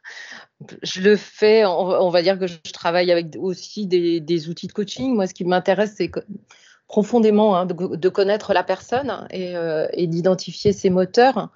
je 0.84 1.02
le 1.02 1.16
fais, 1.16 1.66
on, 1.66 2.10
va 2.10 2.22
dire 2.22 2.38
que 2.38 2.48
je 2.48 2.58
travaille 2.74 3.12
avec 3.12 3.36
aussi 3.40 3.88
des, 3.88 4.50
outils 4.50 4.68
de 4.68 4.74
coaching. 4.74 5.16
Moi, 5.16 5.28
ce 5.28 5.34
qui 5.34 5.46
m'intéresse, 5.46 5.96
c'est 5.98 6.12
profondément 6.88 7.56
hein, 7.56 7.66
de, 7.66 8.10
connaître 8.10 8.54
la 8.54 8.64
personne 8.64 9.28
et, 9.32 9.54
et 9.94 10.08
d'identifier 10.08 10.74
ses 10.74 10.90
moteurs. 10.90 11.50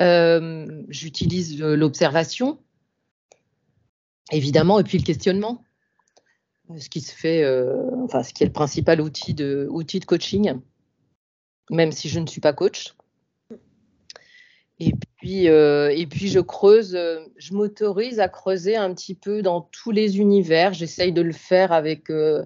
J'utilise 0.00 1.60
l'observation, 1.60 2.58
évidemment, 4.32 4.78
et 4.78 4.84
puis 4.84 4.98
le 4.98 5.04
questionnement, 5.04 5.64
ce 6.78 6.88
qui 6.88 7.00
se 7.00 7.12
fait, 7.12 7.42
euh, 7.42 7.90
enfin, 8.04 8.22
ce 8.22 8.32
qui 8.32 8.42
est 8.42 8.46
le 8.46 8.52
principal 8.52 9.00
outil 9.00 9.34
de 9.34 10.04
coaching, 10.06 10.60
même 11.70 11.92
si 11.92 12.08
je 12.08 12.20
ne 12.20 12.26
suis 12.26 12.40
pas 12.40 12.52
coach. 12.52 12.94
Et 14.80 14.94
puis, 15.18 15.48
euh, 15.48 15.90
et 15.94 16.06
puis 16.06 16.28
je 16.28 16.40
creuse, 16.40 16.98
je 17.36 17.54
m'autorise 17.54 18.18
à 18.18 18.28
creuser 18.28 18.76
un 18.76 18.92
petit 18.94 19.14
peu 19.14 19.42
dans 19.42 19.60
tous 19.60 19.90
les 19.90 20.18
univers. 20.18 20.72
J'essaye 20.72 21.12
de 21.12 21.22
le 21.22 21.32
faire 21.32 21.72
avec, 21.72 22.10
euh, 22.10 22.44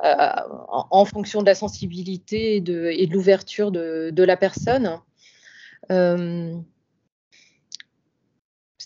en, 0.00 1.04
fonction 1.04 1.42
de 1.42 1.46
la 1.46 1.54
sensibilité 1.54 2.56
et 2.56 2.60
de, 2.60 2.90
l'ouverture 3.10 3.70
de, 3.70 4.22
la 4.22 4.36
personne 4.36 5.00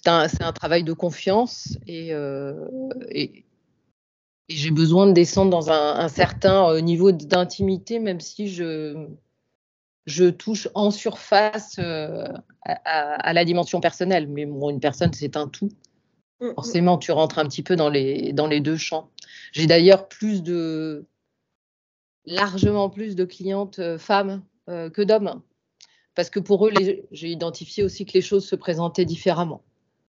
c'est 0.03 0.43
un, 0.43 0.53
travail 0.53 0.85
de 0.85 0.93
confiance 0.93 1.77
euh, 1.89 2.55
et, 3.11 3.45
j'ai 4.49 4.73
besoin 4.73 5.07
de 5.07 5.13
descendre 5.13 5.51
dans 5.53 5.71
un, 5.71 6.09
certain 6.09 6.73
euh, 6.73 6.81
niveau 6.81 7.13
d'intimité, 7.13 8.01
même 8.01 8.19
si 8.19 8.49
je, 8.49 9.07
je 10.07 10.25
touche 10.25 10.69
en 10.75 10.91
surface 10.91 11.77
euh, 11.79 12.27
à, 12.65 13.33
la 13.33 13.45
dimension 13.45 13.81
personnelle. 13.81 14.29
Mais 14.29 14.47
bon, 14.47 14.71
une 14.71 14.81
personne, 14.81 15.13
c'est 15.13 15.37
un 15.37 15.49
tout. 15.49 15.71
Mm, 16.41 16.47
mm. 16.47 16.55
Forcément, 16.55 16.99
tu 16.99 17.13
rentres 17.13 17.39
un 17.39 17.47
petit 17.47 17.63
peu 17.63 17.77
dans 17.77 17.89
les, 17.89 18.33
dans 18.33 18.47
les 18.47 18.61
deux 18.61 18.77
champs. 18.77 19.11
J'ai 19.53 19.67
d'ailleurs 19.67 20.09
plus 20.09 20.43
de, 20.43 21.07
largement 22.25 22.91
plus 22.91 23.17
de 23.17 23.25
clientes 23.25 23.81
femmes 23.99 24.43
que 24.67 25.03
d'hommes. 25.03 25.43
Parce 26.15 26.31
que 26.31 26.39
pour 26.39 26.67
eux, 26.67 26.73
j'ai 27.11 27.29
identifié 27.29 27.83
aussi 27.83 28.05
que 28.05 28.13
les 28.13 28.21
choses 28.21 28.47
se 28.47 28.55
présentaient 28.55 29.05
différemment. 29.05 29.63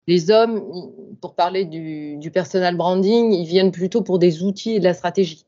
Les 0.07 0.31
hommes, 0.31 0.93
pour 1.21 1.35
parler 1.35 1.65
du, 1.65 2.31
personal 2.33 2.77
branding, 2.77 3.33
ils 3.33 3.47
viennent 3.47 3.71
plutôt 3.71 4.03
pour 4.03 4.19
des 4.19 4.43
outils 4.43 4.73
et 4.73 4.79
de 4.81 4.85
la 4.85 4.95
stratégie. 4.95 5.47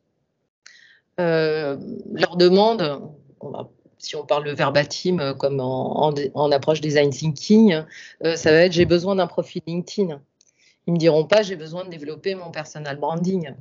Euh, 1.19 1.77
leur 2.13 2.37
demande, 2.37 3.03
si 4.03 4.17
on 4.17 4.27
parle 4.27 4.45
le 4.45 4.53
verbatim 4.53 5.21
euh, 5.21 5.33
comme 5.33 5.61
en, 5.61 6.51
approche 6.51 6.81
design 6.81 7.11
thinking, 7.11 7.83
euh, 8.25 8.37
ça 8.37 8.51
va 8.51 8.65
être 8.65 8.73
j'ai 8.73 8.85
besoin 8.85 9.15
d'un 9.17 9.29
profil 9.29 9.63
LinkedIn. 9.67 10.21
Ils 10.87 10.93
me 10.93 10.99
diront 10.99 11.25
pas 11.25 11.43
j'ai 11.43 11.57
besoin 11.57 11.85
de 11.85 11.91
développer 11.91 12.35
mon 12.35 12.51
personal 12.51 12.99
branding. 12.99 13.55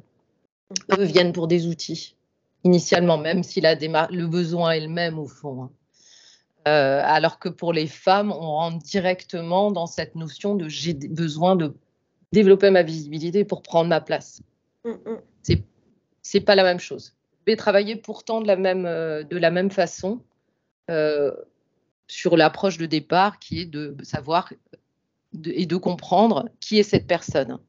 Eux 0.97 1.03
viennent 1.03 1.31
pour 1.31 1.47
des 1.47 1.67
outils 1.67 2.15
initialement, 2.63 3.17
même 3.17 3.43
si 3.43 3.61
la 3.61 3.75
le 3.75 4.25
besoin 4.27 4.71
est 4.71 4.79
le 4.79 4.87
même 4.87 5.19
au 5.19 5.27
fond. 5.27 5.63
Hein. 5.63 5.71
Euh, 6.67 7.01
alors 7.03 7.39
que 7.39 7.49
pour 7.49 7.73
les 7.73 7.87
femmes, 7.87 8.31
on 8.31 8.51
rentre 8.55 8.79
directement 8.79 9.71
dans 9.71 9.87
cette 9.87 10.15
notion 10.15 10.55
de 10.55 10.67
j'ai 10.67 10.93
besoin 10.93 11.55
de 11.55 11.75
développer 12.31 12.69
ma 12.69 12.83
visibilité 12.83 13.45
pour 13.45 13.61
prendre 13.61 13.89
ma 13.89 14.01
place. 14.01 14.41
Ce 14.85 14.89
mm, 14.89 14.99
mm. 15.05 15.61
C'est 16.23 16.41
pas 16.41 16.55
la 16.55 16.63
même 16.63 16.79
chose. 16.79 17.15
Je 17.45 17.51
vais 17.51 17.55
travailler 17.55 17.95
pourtant 17.95 18.41
de 18.41 18.47
la 18.47 18.55
même 18.55 18.83
de 18.83 19.37
la 19.37 19.51
même 19.51 19.71
façon 19.71 20.21
sur 22.07 22.35
l'approche 22.37 22.77
de 22.77 22.85
départ 22.85 23.39
qui 23.39 23.61
est 23.61 23.65
de 23.65 23.95
savoir 24.03 24.51
et 25.45 25.65
de 25.65 25.75
comprendre 25.77 26.49
qui 26.59 26.79
est 26.79 26.83
cette 26.83 27.07
personne. 27.07 27.59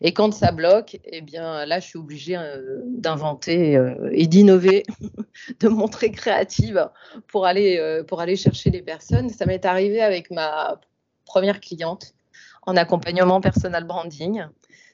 Et 0.00 0.12
quand 0.12 0.32
ça 0.32 0.52
bloque, 0.52 0.98
eh 1.04 1.20
bien 1.22 1.64
là, 1.64 1.80
je 1.80 1.86
suis 1.86 1.98
obligée 1.98 2.36
euh, 2.36 2.82
d'inventer 2.84 3.76
euh, 3.76 4.10
et 4.12 4.26
d'innover, 4.26 4.82
de 5.60 5.68
montrer 5.68 6.10
créative 6.10 6.90
pour 7.28 7.46
aller, 7.46 7.78
euh, 7.78 8.04
pour 8.04 8.20
aller 8.20 8.36
chercher 8.36 8.70
les 8.70 8.82
personnes. 8.82 9.30
Ça 9.30 9.46
m'est 9.46 9.64
arrivé 9.64 10.02
avec 10.02 10.30
ma 10.30 10.80
première 11.24 11.60
cliente 11.60 12.14
en 12.66 12.76
accompagnement 12.76 13.40
personal 13.40 13.84
branding. 13.84 14.44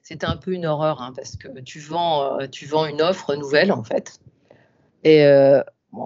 C'était 0.02 0.26
un 0.26 0.36
peu 0.36 0.52
une 0.52 0.66
horreur 0.66 1.02
hein, 1.02 1.12
parce 1.14 1.36
que 1.36 1.60
tu 1.60 1.80
vends, 1.80 2.46
tu 2.48 2.66
vends 2.66 2.86
une 2.86 3.02
offre 3.02 3.34
nouvelle 3.34 3.72
en 3.72 3.82
fait. 3.82 4.20
Et 5.04 5.24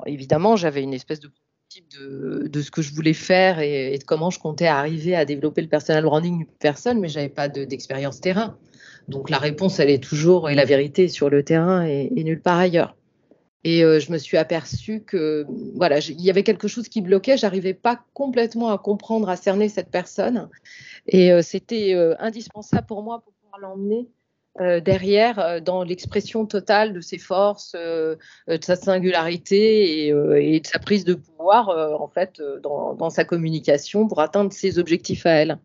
évidemment, 0.06 0.56
j'avais 0.56 0.82
une 0.82 0.94
espèce 0.94 1.20
de 1.20 1.30
de, 1.98 2.48
de, 2.48 2.62
ce 2.62 2.70
que 2.70 2.82
je 2.82 2.94
voulais 2.94 3.12
faire 3.12 3.60
et, 3.60 3.98
de 3.98 4.04
comment 4.04 4.30
je 4.30 4.38
comptais 4.38 4.66
arriver 4.66 5.14
à 5.14 5.24
développer 5.24 5.62
le 5.62 5.68
personal 5.68 6.04
branding 6.04 6.38
d'une 6.38 6.46
personne, 6.46 7.00
mais 7.00 7.08
j'avais 7.08 7.28
pas 7.28 7.48
d'expérience 7.48 8.20
terrain. 8.20 8.56
Donc 9.08 9.30
la 9.30 9.38
réponse, 9.38 9.78
elle 9.78 9.90
est 9.90 10.02
toujours, 10.02 10.50
et 10.50 10.54
la 10.54 10.64
vérité 10.64 11.08
sur 11.08 11.30
le 11.30 11.42
terrain 11.42 11.84
et, 11.84 12.10
nulle 12.10 12.40
part 12.40 12.58
ailleurs. 12.58 12.96
Et 13.64 13.82
euh, 13.84 13.98
je 13.98 14.12
me 14.12 14.18
suis 14.18 14.36
aperçue 14.36 15.00
que 15.00 15.44
voilà, 15.74 15.98
il 15.98 16.20
y 16.20 16.30
avait 16.30 16.44
quelque 16.44 16.68
chose 16.68 16.88
qui 16.88 17.00
bloquait. 17.00 17.36
J'arrivais 17.36 17.74
pas 17.74 18.00
complètement 18.14 18.70
à 18.70 18.78
comprendre, 18.78 19.28
à 19.28 19.36
cerner 19.36 19.68
cette 19.68 19.90
personne. 19.90 20.48
Et 21.08 21.32
euh, 21.32 21.42
c'était 21.42 21.94
euh, 21.94 22.14
indispensable 22.20 22.86
pour 22.86 23.02
moi 23.02 23.22
pour 23.24 23.32
pouvoir 23.34 23.60
l'emmener 23.60 24.08
derrière 24.58 25.60
dans 25.62 25.82
l'expression 25.82 26.46
totale 26.46 26.92
de 26.92 27.00
ses 27.00 27.18
forces, 27.18 27.72
de 27.74 28.18
sa 28.60 28.76
singularité 28.76 30.06
et, 30.08 30.60
de 30.60 30.66
sa 30.66 30.78
prise 30.78 31.04
de 31.04 31.14
pouvoir 31.14 31.68
en 32.00 32.08
fait 32.08 32.42
dans, 32.62 33.10
sa 33.10 33.24
communication 33.24 34.08
pour 34.08 34.20
atteindre 34.20 34.52
ses 34.52 34.78
objectifs 34.78 35.26
à 35.26 35.30
elle. 35.30 35.58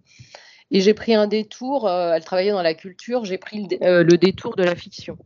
Et 0.71 0.79
j'ai 0.79 0.93
pris 0.93 1.13
un 1.13 1.27
détour, 1.27 1.87
euh, 1.87 2.13
elle 2.13 2.23
travaillait 2.23 2.51
dans 2.51 2.61
la 2.61 2.73
culture, 2.73 3.25
j'ai 3.25 3.37
pris 3.37 3.67
le, 3.67 3.83
euh, 3.83 4.17
détour 4.17 4.55
de 4.55 4.63
la 4.63 4.75
fiction. 4.75 5.17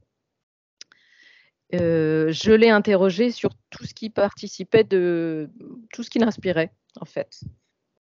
Euh, 1.75 2.31
je 2.31 2.51
l'ai 2.51 2.69
interrogée 2.69 3.31
sur 3.31 3.51
tout 3.69 3.85
ce 3.85 3.93
qui 3.93 4.09
participait 4.09 4.83
de 4.83 5.49
tout 5.93 6.03
ce 6.03 6.09
qui 6.09 6.19
l'inspirait 6.19 6.71
en 6.99 7.05
fait. 7.05 7.41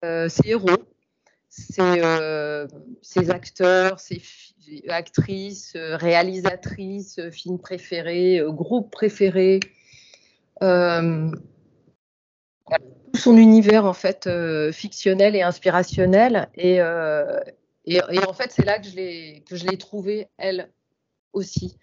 ses 0.01 0.50
héros, 0.50 0.70
ses, 3.01 3.29
acteurs, 3.29 4.00
ses 4.00 4.22
actrices, 4.89 5.74
réalisatrices, 5.75 7.19
films 7.31 7.60
préférés, 7.60 8.41
groupes 8.48 8.91
préférés 8.91 9.60
son 13.15 13.38
univers 13.38 13.86
en 13.86 13.93
fait 13.93 14.27
euh, 14.27 14.72
fictionnel 14.72 15.36
et 15.36 15.41
inspirationnel. 15.41 16.50
Euh, 16.57 17.39
et, 17.86 18.00
en 18.01 18.33
fait 18.33 18.51
c'est 18.51 18.65
là 18.65 18.79
que 18.79 18.88
je 18.88 18.95
l'ai 18.95 19.43
que 19.48 20.27
elle 20.38 20.72
aussi. 21.33 21.77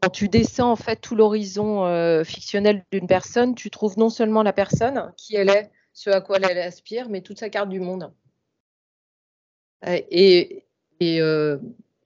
Quand 0.00 0.10
tu 0.10 0.28
descends 0.28 0.72
en 0.72 0.76
fait 0.76 0.96
tout 0.96 1.14
l'horizon 1.14 1.84
euh, 1.86 2.24
fictionnel 2.24 2.84
d'une 2.90 3.06
personne 3.06 3.54
tu 3.54 3.70
trouves 3.70 3.98
non 3.98 4.10
seulement 4.10 4.42
la 4.42 4.52
personne 4.52 5.12
qui 5.16 5.36
elle 5.36 5.50
est 5.50 5.70
ce 5.92 6.10
à 6.10 6.20
quoi 6.20 6.38
elle 6.38 6.58
aspire 6.58 7.08
mais 7.08 7.20
toute 7.20 7.38
sa 7.38 7.50
carte 7.50 7.68
du 7.68 7.80
monde 7.80 8.12
et, 9.86 10.64
et 11.00 11.20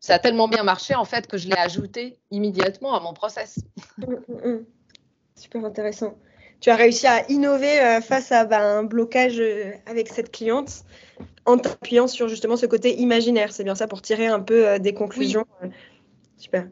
ça 0.00 0.14
a 0.14 0.18
tellement 0.18 0.48
bien 0.48 0.62
marché 0.62 0.94
en 0.94 1.04
fait 1.04 1.26
que 1.26 1.36
je 1.36 1.48
l'ai 1.48 1.58
ajouté 1.58 2.18
immédiatement 2.30 2.94
à 2.94 3.00
mon 3.00 3.12
process 3.12 3.58
mmh, 3.98 4.04
mmh, 4.28 4.48
mmh. 4.48 4.64
super 5.36 5.64
intéressant 5.64 6.16
tu 6.60 6.70
as 6.70 6.76
réussi 6.76 7.06
à 7.06 7.30
innover 7.30 7.80
euh, 7.80 8.00
face 8.00 8.32
à 8.32 8.44
bah, 8.44 8.60
un 8.60 8.82
blocage 8.82 9.38
euh, 9.40 9.72
avec 9.86 10.08
cette 10.08 10.32
cliente 10.32 10.84
en 11.44 11.58
t'appuyant 11.58 12.08
sur 12.08 12.28
justement 12.28 12.56
ce 12.56 12.66
côté 12.66 12.98
imaginaire. 12.98 13.52
C'est 13.52 13.64
bien 13.64 13.74
ça 13.74 13.86
pour 13.86 14.02
tirer 14.02 14.26
un 14.26 14.40
peu 14.40 14.66
euh, 14.66 14.78
des 14.78 14.94
conclusions. 14.94 15.46
Super. 16.38 16.66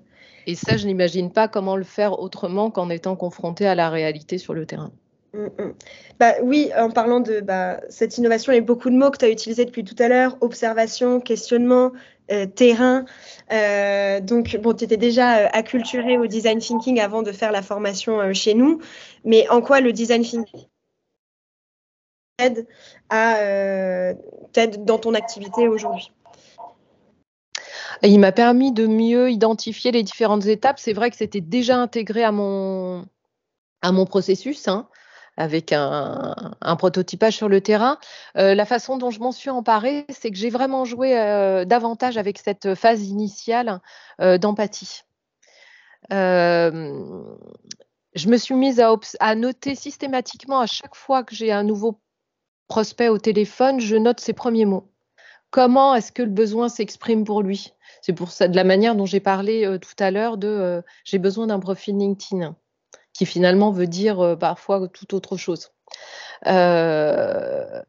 Et 0.47 0.55
ça, 0.55 0.77
je 0.77 0.87
n'imagine 0.87 1.33
pas 1.33 1.49
comment 1.49 1.77
le 1.77 1.85
faire 1.85 2.19
autrement 2.19 2.71
qu'en 2.71 2.91
étant 2.91 3.17
confronté 3.17 3.67
à 3.67 3.75
la 3.75 3.89
réalité 3.91 4.39
sur 4.39 4.55
le 4.55 4.67
terrain. 4.67 4.93
Mm, 5.35 5.49
mm. 5.59 5.75
Bah, 6.21 6.35
oui, 6.43 6.71
en 6.77 6.91
parlant 6.91 7.21
de 7.21 7.41
bah, 7.41 7.81
cette 7.89 8.19
innovation, 8.19 8.53
a 8.53 8.61
beaucoup 8.61 8.89
de 8.89 8.97
mots 8.97 9.11
que 9.11 9.19
tu 9.19 9.25
as 9.25 9.31
utilisés 9.31 9.65
depuis 9.65 9.85
tout 9.85 9.97
à 9.99 10.09
l'heure, 10.09 10.37
observation, 10.41 11.21
questionnement, 11.21 11.93
euh, 12.31 12.47
terrain. 12.47 13.05
Euh, 13.53 14.21
donc, 14.21 14.57
bon, 14.57 14.75
tu 14.75 14.85
étais 14.85 14.97
déjà 14.97 15.39
euh, 15.39 15.49
acculturé 15.53 16.17
au 16.19 16.27
design 16.27 16.61
thinking 16.61 17.01
avant 17.01 17.23
de 17.23 17.33
faire 17.33 17.51
la 17.51 17.63
formation 17.63 18.33
chez 18.33 18.55
nous, 18.55 18.81
mais 19.25 19.49
en 19.49 19.61
quoi 19.61 19.81
le 19.81 19.93
design 19.93 20.23
thinking 20.23 20.67
t'aide 22.37 22.67
dans 24.85 24.99
ton 24.99 25.15
activité 25.15 25.69
aujourd'hui? 25.69 26.11
Il 28.03 28.19
m'a 28.19 28.33
permis 28.33 28.73
de 28.73 28.87
mieux 28.87 29.31
identifier 29.31 29.93
les 29.93 30.03
différentes 30.03 30.47
étapes. 30.47 30.81
C'est 30.81 30.93
vrai 30.93 31.11
que 31.11 31.17
c'était 31.17 31.41
déjà 31.41 31.77
intégré 31.77 32.25
à 32.25 32.33
mon, 32.33 33.07
à 33.83 33.93
mon 33.93 34.05
processus. 34.05 34.67
Hein 34.67 34.89
avec 35.37 35.73
un, 35.73 36.35
prototypage 36.79 37.37
sur 37.37 37.49
le 37.49 37.61
terrain. 37.61 37.99
Euh, 38.37 38.55
la 38.55 38.65
façon 38.65 38.97
dont 38.97 39.11
je 39.11 39.21
m'en 39.21 39.33
suis 39.33 39.51
emparée, 39.51 40.07
c'est 40.09 40.31
que 40.31 40.37
j'ai 40.37 40.51
vraiment 40.51 40.85
joué 40.85 41.19
euh, 41.19 41.65
davantage 41.65 42.17
avec 42.17 42.39
cette 42.39 42.75
phase 42.75 43.09
initiale 43.09 43.81
euh, 44.21 44.39
d'empathie. 44.39 45.03
je 46.11 46.79
me 48.29 48.37
suis 48.37 48.55
mise 48.55 48.81
à, 48.81 48.95
à, 49.21 49.35
noter 49.35 49.75
systématiquement 49.75 50.61
à 50.61 50.67
chaque 50.67 50.95
fois 50.95 51.25
que 51.25 51.35
j'ai 51.35 51.51
un 51.51 51.65
nouveau 51.65 52.01
prospect 52.69 53.09
au 53.09 53.19
téléphone, 53.19 53.81
je 53.81 53.97
note 53.97 54.21
ses 54.21 54.33
premiers 54.33 54.67
mots. 54.67 54.91
Comment 55.51 55.95
est-ce 55.95 56.13
que 56.13 56.23
le 56.23 56.31
besoin 56.31 56.69
s'exprime 56.69 57.25
pour 57.25 57.43
lui? 57.43 57.75
C'est 58.03 58.13
pour 58.13 58.31
ça 58.33 58.49
de 58.49 58.57
la 58.57 58.65
manière 58.65 58.97
dont 58.97 59.07
j'ai 59.07 59.21
parlé 59.21 59.79
tout 59.81 59.95
à 60.03 60.11
l'heure 60.11 60.37
de 60.37 60.83
j'ai 61.05 61.19
besoin 61.19 61.47
d'un 61.47 61.61
profil 61.61 61.97
LinkedIn 61.97 62.57
qui 63.15 63.25
finalement 63.25 63.71
veut 63.71 63.87
dire 63.87 64.21
euh, 64.21 64.37
parfois 64.37 64.87
tout 64.89 65.15
autre 65.15 65.37
chose. 65.37 65.71
Euh, 66.47 67.81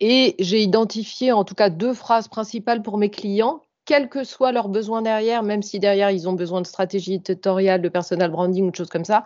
et 0.00 0.34
j'ai 0.38 0.62
identifié 0.62 1.32
en 1.32 1.44
tout 1.44 1.54
cas 1.54 1.70
deux 1.70 1.94
phrases 1.94 2.28
principales 2.28 2.82
pour 2.82 2.98
mes 2.98 3.10
clients, 3.10 3.62
quels 3.84 4.08
que 4.08 4.24
soient 4.24 4.52
leurs 4.52 4.68
besoins 4.68 5.02
derrière, 5.02 5.42
même 5.42 5.62
si 5.62 5.78
derrière 5.78 6.10
ils 6.10 6.28
ont 6.28 6.32
besoin 6.32 6.60
de 6.60 6.66
stratégie 6.66 7.14
éditoriale, 7.14 7.82
de 7.82 7.88
personal 7.88 8.30
branding 8.30 8.66
ou 8.66 8.70
de 8.70 8.76
choses 8.76 8.88
comme 8.88 9.04
ça. 9.04 9.24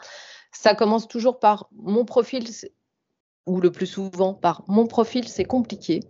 Ça 0.53 0.75
commence 0.75 1.09
toujours 1.09 1.39
par 1.39 1.69
mon 1.73 2.05
profil, 2.05 2.45
ou 3.47 3.61
le 3.61 3.73
plus 3.73 3.87
souvent 3.87 4.35
par 4.35 4.65
mon 4.67 4.87
profil, 4.87 5.27
c'est 5.27 5.45
compliqué 5.45 6.01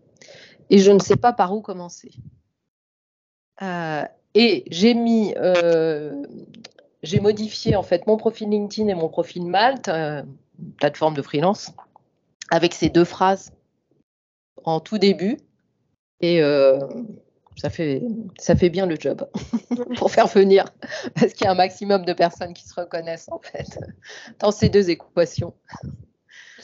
et 0.71 0.79
je 0.79 0.91
ne 0.91 1.01
sais 1.01 1.17
pas 1.17 1.33
par 1.33 1.55
où 1.55 1.61
commencer. 1.61 2.13
Euh, 3.63 4.05
et 4.35 4.65
j'ai 4.71 4.95
mis 4.95 5.35
j'ai 7.03 7.21
modifié 7.21 7.77
en 7.77 7.83
fait 7.83 8.07
mon 8.07 8.17
profil 8.17 8.51
LinkedIn 8.51 8.89
et 8.89 8.95
mon 8.95 9.09
profil 9.09 9.47
Malte, 9.47 9.89
euh, 9.89 10.23
plateforme 10.79 11.15
de 11.15 11.23
freelance, 11.23 11.73
avec 12.51 12.75
ces 12.75 12.89
deux 12.89 13.05
phrases 13.05 13.53
en 14.65 14.81
tout 14.81 14.99
début. 14.99 15.39
Et 16.21 16.43
euh, 16.43 16.79
ça, 17.57 17.71
fait, 17.71 18.03
ça 18.39 18.55
fait 18.55 18.69
bien 18.69 18.87
le 18.87 18.97
job 18.99 19.27
pour 19.97 20.11
faire 20.11 20.27
venir, 20.27 20.67
parce 21.15 21.33
qu'il 21.33 21.45
y 21.45 21.49
a 21.49 21.53
un 21.53 21.57
maximum 21.57 22.05
de 22.05 22.13
personnes 22.13 22.53
qui 22.53 22.69
se 22.69 22.75
reconnaissent 22.75 23.29
en 23.31 23.39
fait 23.39 23.79
dans 24.39 24.51
ces 24.51 24.69
deux 24.69 24.91
équations. 24.91 25.55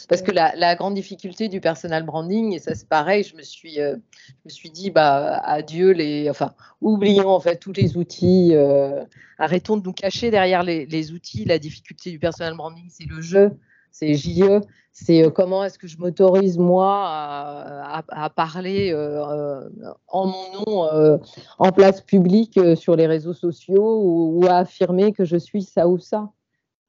Parce 0.08 0.22
que 0.22 0.30
la, 0.30 0.74
grande 0.74 0.94
difficulté 0.94 1.48
du 1.48 1.60
personal 1.60 2.04
branding, 2.04 2.54
et 2.54 2.58
ça 2.58 2.74
c'est 2.74 2.88
pareil, 2.88 3.24
je 3.24 3.36
me 3.36 3.42
suis, 3.42 3.80
euh, 3.80 3.96
je 4.28 4.34
me 4.46 4.50
suis 4.50 4.70
dit, 4.70 4.90
bah, 4.90 5.40
adieu 5.44 5.92
les, 5.92 6.28
enfin, 6.30 6.54
oublions 6.80 7.28
en 7.28 7.40
fait 7.40 7.56
tous 7.56 7.72
les 7.72 7.96
outils, 7.96 8.50
euh, 8.52 9.04
arrêtons 9.38 9.76
de 9.76 9.82
nous 9.82 9.92
cacher 9.92 10.30
derrière 10.30 10.62
les, 10.62 11.12
outils. 11.12 11.44
La 11.44 11.58
difficulté 11.58 12.10
du 12.10 12.18
personal 12.18 12.56
branding, 12.56 12.88
c'est 12.90 13.06
le 13.06 13.20
jeu, 13.20 13.52
c'est 13.90 14.14
JE, 14.14 14.60
c'est 14.92 15.24
euh, 15.24 15.30
comment 15.30 15.64
est-ce 15.64 15.78
que 15.78 15.86
je 15.86 15.98
m'autorise 15.98 16.58
moi 16.58 17.06
à, 18.08 18.30
parler 18.30 18.94
en 20.08 20.26
mon 20.26 20.52
nom 20.52 21.20
en 21.58 21.72
place 21.72 22.00
publique 22.00 22.58
sur 22.76 22.96
les 22.96 23.06
réseaux 23.06 23.34
sociaux 23.34 24.00
ou, 24.02 24.40
ou, 24.40 24.46
à 24.46 24.58
affirmer 24.58 25.12
que 25.12 25.24
je 25.24 25.36
suis 25.36 25.62
ça 25.62 25.88
ou 25.88 25.98
ça. 25.98 26.30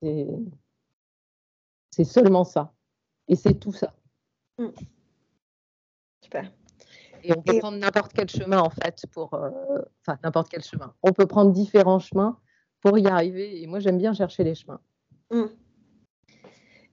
C'est 0.02 2.04
seulement 2.04 2.44
ça. 2.44 2.74
Et 3.28 3.36
c'est 3.36 3.56
tout 3.56 3.74
ça. 3.74 3.94
Mm. 4.58 4.68
Super. 6.22 6.52
Et 7.24 7.34
on 7.36 7.42
peut 7.42 7.58
prendre 7.60 7.78
n'importe 7.78 8.14
quel 8.14 8.30
chemin, 8.30 8.60
en 8.60 8.70
fait, 8.70 9.06
pour. 9.12 9.34
Euh, 9.34 9.50
enfin, 10.02 10.18
n'importe 10.24 10.50
quel 10.50 10.64
chemin. 10.64 10.94
On 11.04 11.12
peut 11.12 11.26
prendre 11.26 11.52
différents 11.52 12.00
chemins 12.00 12.40
pour 12.82 12.98
y 12.98 13.08
arriver. 13.08 13.62
Et 13.62 13.68
moi, 13.68 13.80
j'aime 13.80 13.98
bien 13.98 14.14
chercher 14.14 14.44
les 14.44 14.56
chemins. 14.56 14.80
Mm. 15.32 15.46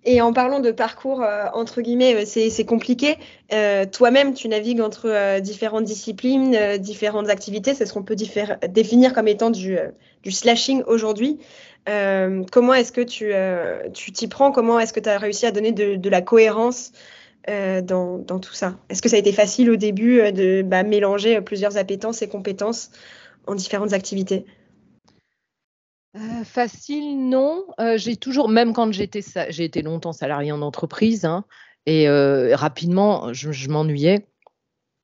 Et 0.07 0.21
en 0.21 0.33
parlant 0.33 0.61
de 0.61 0.71
parcours, 0.71 1.23
euh, 1.23 1.47
entre 1.55 1.81
guillemets, 1.81 2.15
euh, 2.15 2.25
c'est 2.27 2.65
compliqué. 2.65 3.17
Toi-même, 3.93 4.35
tu 4.35 4.49
navigues 4.49 4.81
entre 4.81 5.41
différentes 5.41 5.85
disciplines, 5.85 6.77
différentes 6.79 7.29
activités. 7.29 7.75
C'est 7.75 7.87
ce 7.87 7.93
qu'on 7.93 8.03
peut 8.03 8.17
définir 8.17 9.13
comme 9.15 9.29
étant 9.29 9.51
du, 9.51 9.79
du 10.23 10.31
slashing 10.31 10.83
aujourd'hui. 10.87 11.39
Euh, 11.89 12.45
comment 12.51 12.75
est-ce 12.75 12.93
que 12.93 13.01
tu 13.01 13.31
euh, 13.33 13.89
t'y 13.91 14.29
prends? 14.29 14.53
Comment 14.53 14.79
est-ce 14.79 14.93
que 14.93 15.01
tu 15.01 15.09
as 15.09 15.19
réussi 15.19 15.47
à 15.47 15.51
donner 15.51 15.73
de, 15.73 16.09
la 16.09 16.23
cohérence 16.23 16.93
euh, 17.49 17.83
dans, 17.83 18.23
tout 18.23 18.55
ça? 18.55 18.77
Est-ce 18.89 19.03
que 19.03 19.09
ça 19.09 19.17
a 19.17 19.19
été 19.19 19.33
facile 19.33 19.71
au 19.71 19.77
début 19.77 20.33
de 20.33 20.63
bah, 20.63 20.83
mélanger 20.83 21.41
plusieurs 21.41 21.77
appétences 21.77 22.23
et 22.23 22.29
compétences 22.29 22.91
en 23.47 23.55
différentes 23.55 23.93
activités? 23.93 24.47
Facile, 26.45 27.29
non. 27.29 27.65
j'ai 27.97 28.17
toujours, 28.17 28.49
même 28.49 28.73
quand 28.73 28.93
j'étais, 28.93 29.23
j'ai 29.49 29.65
été 29.65 29.83
longtemps 29.83 30.13
salarié 30.13 30.53
en 30.53 30.63
entreprise, 30.63 31.25
hein, 31.25 31.45
et 31.87 32.09
rapidement, 32.55 33.33
je, 33.33 33.69
m'ennuyais 33.69 34.27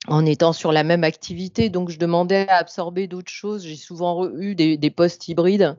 en 0.07 0.25
étant 0.25 0.53
sur 0.53 0.73
la 0.73 0.85
même 0.85 1.05
activité, 1.05 1.69
donc 1.69 1.91
je 1.91 1.99
demandais 1.99 2.49
à 2.49 2.57
absorber 2.57 3.07
d'autres 3.07 3.33
choses. 3.33 3.65
J'ai 3.67 3.77
souvent 3.77 4.29
eu 4.39 4.55
des, 4.55 4.91
postes 4.91 5.29
hybrides 5.29 5.77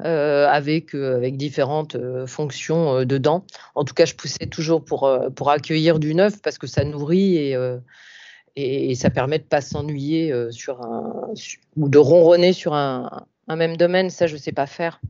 euh, 0.00 0.48
avec, 0.48 0.94
euh, 0.94 1.16
avec 1.16 1.36
différentes 1.36 1.94
euh, 1.94 2.26
fonctions 2.26 3.04
dedans. 3.04 3.44
En 3.74 3.84
tout 3.84 3.94
cas, 3.94 4.04
je 4.04 4.14
poussais 4.14 4.46
toujours 4.46 4.84
pour, 4.84 5.10
pour 5.36 5.50
accueillir 5.50 5.98
du 5.98 6.14
neuf 6.14 6.42
parce 6.42 6.58
que 6.58 6.66
ça 6.66 6.84
nourrit 6.84 7.36
et, 7.36 7.56
et, 8.56 8.94
ça 8.94 9.10
permet 9.10 9.38
de 9.38 9.44
ne 9.44 9.48
pas 9.48 9.60
s'ennuyer 9.60 10.34
sur 10.50 10.82
un, 10.82 11.30
ou 11.76 11.88
de 11.88 11.98
ronronner 11.98 12.52
sur 12.52 12.74
un, 12.74 13.26
un 13.48 13.56
même 13.56 13.76
domaine. 13.76 14.10
Ça, 14.10 14.26
je 14.26 14.34
ne 14.34 14.40
sais 14.40 14.52
pas 14.52 14.66
faire. 14.66 15.00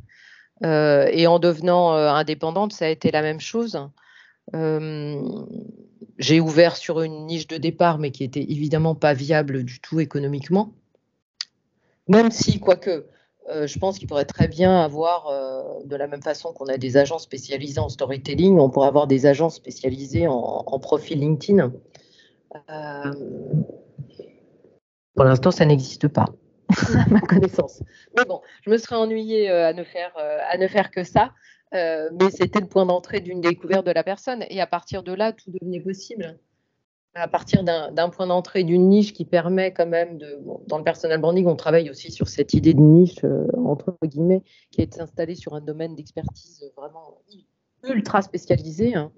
et 0.63 1.27
en 1.27 1.39
devenant 1.39 1.93
indépendante, 1.93 2.73
ça 2.73 2.87
a 2.87 2.89
été 2.89 3.11
la 3.11 3.23
même 3.23 3.41
chose. 3.41 3.79
j'ai 6.19 6.41
ouvert 6.41 6.77
sur 6.77 7.03
une 7.03 7.27
niche 7.27 7.47
de 7.47 7.57
départ, 7.57 7.99
mais 7.99 8.11
qui 8.11 8.25
était 8.25 8.43
évidemment 8.43 8.95
pas 8.95 9.15
viable 9.15 9.65
du 9.65 9.81
tout 9.81 10.01
économiquement. 10.01 10.73
Même 12.09 12.31
si, 12.31 12.59
quoique, 12.61 13.07
euh, 13.51 13.67
je 13.67 13.79
pense 13.79 13.99
qu'il 13.99 14.09
pourrait 14.09 14.25
très 14.25 14.49
bien 14.49 14.81
avoir, 14.81 15.29
euh, 15.29 15.83
de 15.85 15.97
la 15.97 16.07
même 16.07 16.23
façon 16.23 16.53
qu'on 16.53 16.67
a 16.67 16.79
des 16.79 16.97
agents 16.97 17.19
spécialisés 17.19 17.81
en 17.81 17.89
storytelling, 17.89 18.59
on 18.59 18.71
pourrait 18.71 18.89
avoir 18.89 19.07
des 19.07 19.27
agents 19.27 19.51
spécialisés 19.51 20.27
en, 20.29 20.79
profil 20.79 21.21
LinkedIn. 21.21 21.73
Euh, 22.71 23.13
pour 25.15 25.25
l'instant, 25.25 25.51
ça 25.51 25.65
n'existe 25.65 26.09
pas, 26.09 26.27
à 27.07 27.09
ma 27.09 27.21
connaissance. 27.21 27.83
Mais 28.17 28.25
bon, 28.25 28.41
je 28.65 28.71
me 28.71 28.79
serais 28.79 28.97
ennuyée 28.97 29.51
à, 29.51 29.73
ne 29.73 29.85
faire, 29.85 30.13
à 30.17 30.57
ne 30.59 30.67
faire 30.67 30.91
que 30.91 31.05
ça, 31.05 31.33
mais 31.73 32.31
c'était 32.31 32.61
le 32.61 32.67
point 32.67 32.87
d'entrée 32.87 33.21
d'une 33.21 33.41
découverte 33.41 33.87
de 33.87 33.93
la 33.93 34.05
personne, 34.05 34.45
et 34.51 34.61
à 34.61 34.67
partir 34.67 35.03
de 35.03 35.13
là, 35.13 35.33
tout 35.33 35.51
devenait 35.51 35.81
possible 35.81 36.39
à 37.15 37.29
partir 37.29 37.63
d'un 37.63 38.09
point 38.09 38.27
d'entrée 38.27 38.65
d'une 38.65 38.89
niche 38.89 39.13
qui 39.13 39.25
permet 39.25 39.73
quand 39.73 39.87
même 39.87 40.17
de. 40.19 40.39
dans 40.67 40.79
le 40.79 40.85
personal 40.85 41.21
branding, 41.21 41.47
on 41.47 41.57
travaille 41.57 41.91
aussi 41.91 42.11
sur 42.11 42.29
cette 42.29 42.55
idée 42.55 42.73
de 42.73 42.81
niche, 42.81 43.23
euh, 43.25 43.47
entre 43.65 43.97
guillemets, 44.03 44.43
qui 44.71 44.81
est 44.81 44.99
installée 45.01 45.35
sur 45.35 45.55
un 45.55 45.61
domaine 45.61 45.95
d'expertise 45.95 46.65
vraiment 46.77 47.19
ultra 47.85 48.23
spécialisé. 48.23 48.95
Hein. 48.95 49.13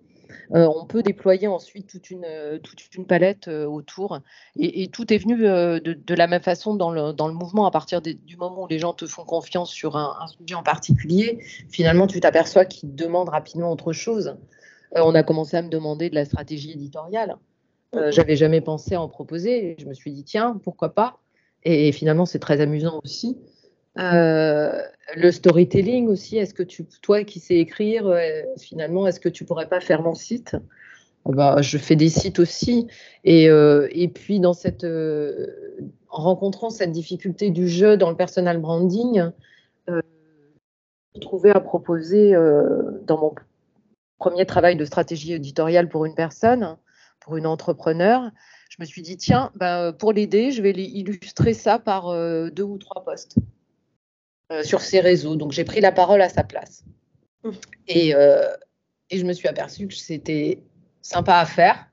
Euh, 0.54 0.68
on 0.74 0.86
peut 0.86 1.02
déployer 1.02 1.48
ensuite 1.48 1.88
toute 1.88 2.10
une, 2.10 2.26
toute 2.62 2.94
une 2.94 3.06
palette 3.06 3.48
euh, 3.48 3.66
autour. 3.66 4.20
Et, 4.56 4.88
tout 4.88 5.12
est 5.12 5.18
venu 5.18 5.38
de, 5.38 6.14
la 6.14 6.26
même 6.26 6.42
façon 6.42 6.74
dans 6.74 6.90
le, 6.90 7.12
dans 7.12 7.28
le 7.28 7.34
mouvement. 7.34 7.66
À 7.66 7.70
partir 7.70 8.00
du 8.00 8.36
moment 8.36 8.64
où 8.64 8.68
les 8.68 8.78
gens 8.78 8.92
te 8.92 9.06
font 9.06 9.24
confiance 9.24 9.70
sur 9.70 9.96
un, 9.96 10.16
un 10.20 10.26
sujet 10.26 10.54
en 10.54 10.62
particulier, 10.62 11.38
finalement, 11.70 12.06
tu 12.06 12.20
t'aperçois 12.20 12.64
qu'ils 12.64 12.94
demandent 12.94 13.30
rapidement 13.30 13.72
autre 13.72 13.92
chose. 13.92 14.36
on 14.94 15.14
a 15.14 15.22
commencé 15.22 15.56
à 15.56 15.62
me 15.62 15.68
demander 15.68 16.10
de 16.10 16.14
la 16.14 16.24
stratégie 16.24 16.72
éditoriale. 16.72 17.36
Euh, 17.96 18.10
j'avais 18.10 18.36
jamais 18.36 18.60
pensé 18.60 18.94
à 18.94 19.00
en 19.00 19.08
proposer. 19.08 19.76
Je 19.78 19.86
me 19.86 19.94
suis 19.94 20.12
dit, 20.12 20.24
tiens, 20.24 20.58
pourquoi 20.62 20.94
pas? 20.94 21.18
Et 21.64 21.92
finalement, 21.92 22.26
c'est 22.26 22.38
très 22.38 22.60
amusant 22.60 23.00
aussi. 23.02 23.38
Euh, 23.98 24.82
le 25.16 25.30
storytelling 25.30 26.08
aussi, 26.08 26.38
est-ce 26.38 26.54
que 26.54 26.62
tu, 26.62 26.84
toi 27.02 27.24
qui 27.24 27.40
sais 27.40 27.56
écrire, 27.56 28.06
euh, 28.06 28.42
finalement, 28.58 29.06
est-ce 29.06 29.20
que 29.20 29.28
tu 29.28 29.44
pourrais 29.44 29.68
pas 29.68 29.80
faire 29.80 30.02
mon 30.02 30.14
site? 30.14 30.56
Bah, 31.26 31.62
Je 31.62 31.78
fais 31.78 31.96
des 31.96 32.08
sites 32.08 32.38
aussi. 32.38 32.86
Et, 33.24 33.44
et 33.44 34.08
puis, 34.08 34.40
dans 34.40 34.52
cette, 34.52 34.84
en 34.84 36.22
rencontrant 36.22 36.68
cette 36.68 36.92
difficulté 36.92 37.50
du 37.50 37.66
jeu 37.66 37.96
dans 37.96 38.10
le 38.10 38.16
personal 38.16 38.58
branding, 38.60 39.30
je 39.88 41.20
trouvais 41.20 41.50
à 41.50 41.60
proposer 41.60 42.32
dans 43.06 43.18
mon 43.18 43.34
premier 44.18 44.44
travail 44.44 44.76
de 44.76 44.84
stratégie 44.84 45.32
éditoriale 45.32 45.88
pour 45.88 46.04
une 46.04 46.14
personne, 46.14 46.76
pour 47.20 47.38
une 47.38 47.46
entrepreneur, 47.46 48.30
je 48.76 48.82
me 48.82 48.86
suis 48.86 49.02
dit, 49.02 49.16
tiens, 49.16 49.52
ben, 49.54 49.92
pour 49.92 50.12
l'aider, 50.12 50.50
je 50.50 50.60
vais 50.60 50.72
illustrer 50.72 51.54
ça 51.54 51.78
par 51.78 52.08
euh, 52.08 52.50
deux 52.50 52.64
ou 52.64 52.76
trois 52.76 53.04
posts 53.04 53.36
euh, 53.38 53.40
sur 54.62 54.80
ses 54.80 55.00
réseaux. 55.00 55.36
Donc, 55.36 55.52
j'ai 55.52 55.64
pris 55.64 55.80
la 55.80 55.92
parole 55.92 56.20
à 56.22 56.28
sa 56.28 56.44
place. 56.44 56.84
Mmh. 57.42 57.50
Et, 57.88 58.14
euh, 58.14 58.46
et 59.10 59.18
je 59.18 59.24
me 59.24 59.32
suis 59.32 59.48
aperçue 59.48 59.88
que 59.88 59.94
c'était 59.94 60.62
sympa 61.02 61.36
à 61.36 61.46
faire 61.46 61.86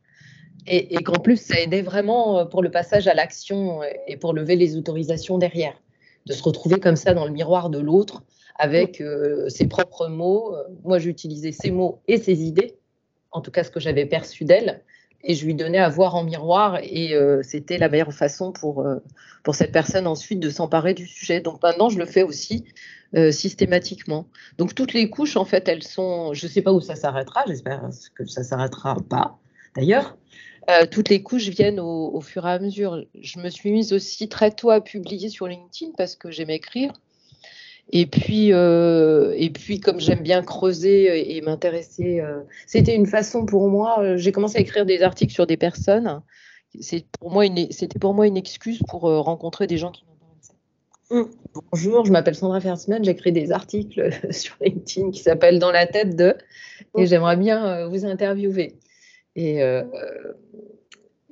et, 0.67 0.95
et 0.95 1.03
qu'en 1.03 1.19
plus, 1.19 1.37
ça 1.37 1.59
aidait 1.59 1.81
vraiment 1.81 2.45
pour 2.45 2.61
le 2.61 2.71
passage 2.71 3.07
à 3.07 3.13
l'action 3.13 3.81
et 4.07 4.17
pour 4.17 4.33
lever 4.33 4.55
les 4.55 4.77
autorisations 4.77 5.37
derrière. 5.37 5.81
De 6.27 6.33
se 6.33 6.43
retrouver 6.43 6.79
comme 6.79 6.95
ça 6.95 7.13
dans 7.13 7.25
le 7.25 7.31
miroir 7.31 7.69
de 7.69 7.79
l'autre 7.79 8.23
avec 8.59 9.01
ses 9.47 9.67
propres 9.67 10.07
mots. 10.07 10.55
Moi, 10.83 10.99
j'utilisais 10.99 11.51
ses 11.51 11.71
mots 11.71 12.03
et 12.07 12.17
ses 12.17 12.43
idées, 12.43 12.77
en 13.31 13.41
tout 13.41 13.49
cas 13.49 13.63
ce 13.63 13.71
que 13.71 13.79
j'avais 13.79 14.05
perçu 14.05 14.45
d'elle 14.45 14.83
et 15.23 15.35
je 15.35 15.45
lui 15.45 15.55
donnais 15.55 15.77
à 15.77 15.89
voir 15.89 16.15
en 16.15 16.23
miroir 16.23 16.79
et 16.81 17.13
euh, 17.13 17.41
c'était 17.43 17.77
la 17.77 17.89
meilleure 17.89 18.13
façon 18.13 18.51
pour, 18.51 18.81
euh, 18.81 18.97
pour 19.43 19.55
cette 19.55 19.71
personne 19.71 20.07
ensuite 20.07 20.39
de 20.39 20.49
s'emparer 20.49 20.93
du 20.93 21.07
sujet. 21.07 21.41
Donc 21.41 21.61
maintenant, 21.61 21.89
je 21.89 21.97
le 21.97 22.05
fais 22.05 22.23
aussi 22.23 22.65
euh, 23.15 23.31
systématiquement. 23.31 24.27
Donc 24.57 24.75
toutes 24.75 24.93
les 24.93 25.09
couches, 25.09 25.37
en 25.37 25.45
fait, 25.45 25.67
elles 25.67 25.83
sont, 25.83 26.33
je 26.33 26.45
ne 26.45 26.51
sais 26.51 26.61
pas 26.61 26.73
où 26.73 26.81
ça 26.81 26.95
s'arrêtera, 26.95 27.43
j'espère 27.47 27.89
que 28.15 28.25
ça 28.25 28.43
s'arrêtera 28.43 28.97
pas 29.09 29.37
d'ailleurs. 29.75 30.17
toutes 30.91 31.09
les 31.09 31.21
couches 31.23 31.49
viennent 31.49 31.79
au, 31.79 32.11
au, 32.13 32.21
fur 32.21 32.45
et 32.47 32.51
à 32.51 32.59
mesure. 32.59 33.03
Je 33.19 33.39
me 33.39 33.49
suis 33.49 33.71
mise 33.71 33.93
aussi 33.93 34.29
très 34.29 34.51
tôt 34.51 34.69
à 34.69 34.81
publier 34.81 35.29
sur 35.29 35.47
LinkedIn 35.47 35.91
parce 35.97 36.15
que 36.15 36.31
j'aime 36.31 36.49
écrire. 36.49 36.93
Et 37.93 38.05
puis, 38.05 38.53
euh, 38.53 39.33
et 39.35 39.49
puis 39.49 39.81
comme 39.81 39.99
j'aime 39.99 40.21
bien 40.21 40.41
creuser 40.43 41.35
et 41.35 41.41
m'intéresser, 41.41 42.21
euh, 42.21 42.39
c'était 42.65 42.95
une 42.95 43.05
façon 43.05 43.45
pour 43.45 43.69
moi. 43.69 44.01
Euh, 44.01 44.17
j'ai 44.17 44.31
commencé 44.31 44.57
à 44.57 44.61
écrire 44.61 44.85
des 44.85 45.01
articles 45.01 45.33
sur 45.33 45.45
des 45.45 45.57
personnes. 45.57 46.21
C'est 46.79 47.05
pour 47.19 47.31
moi 47.31 47.43
c'était 47.71 47.99
pour 47.99 48.13
moi 48.13 48.27
une 48.27 48.37
excuse 48.37 48.81
pour 48.87 49.01
rencontrer 49.01 49.67
des 49.67 49.75
gens 49.75 49.91
qui 49.91 50.05
m'intéressaient. 50.05 50.53
Mm. 51.09 51.61
Bonjour, 51.69 52.05
je 52.05 52.13
m'appelle 52.13 52.35
Sandra 52.35 52.61
Fersman, 52.61 53.03
j'écris 53.03 53.33
des 53.33 53.51
articles 53.51 54.09
sur 54.33 54.55
LinkedIn 54.61 55.11
qui 55.11 55.21
s'appellent 55.21 55.59
Dans 55.59 55.71
la 55.71 55.85
tête 55.85 56.15
de, 56.15 56.33
et 56.97 57.03
mm. 57.03 57.05
j'aimerais 57.07 57.35
bien 57.35 57.87
vous 57.87 58.05
interviewer. 58.05 58.77
Et, 59.35 59.59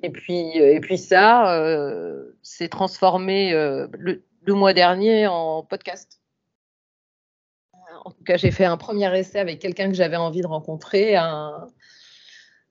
et, 0.04 0.10
puis, 0.10 0.58
et 0.58 0.80
puis 0.82 0.98
ça, 0.98 2.14
s'est 2.42 2.70
transformé 2.70 3.52
le, 3.54 4.24
le 4.44 4.54
mois 4.54 4.74
dernier 4.74 5.28
en 5.28 5.64
podcast 5.64 6.19
en 8.06 8.12
tout 8.12 8.24
cas, 8.24 8.38
j'ai 8.38 8.52
fait 8.52 8.66
un 8.66 8.78
premier 8.78 9.18
essai 9.18 9.40
avec 9.40 9.60
quelqu'un 9.60 9.90
que 9.90 9.96
j'avais 9.96 10.18
envie 10.18 10.42
de 10.42 10.48
rencontrer, 10.48 11.16
un, 11.16 11.68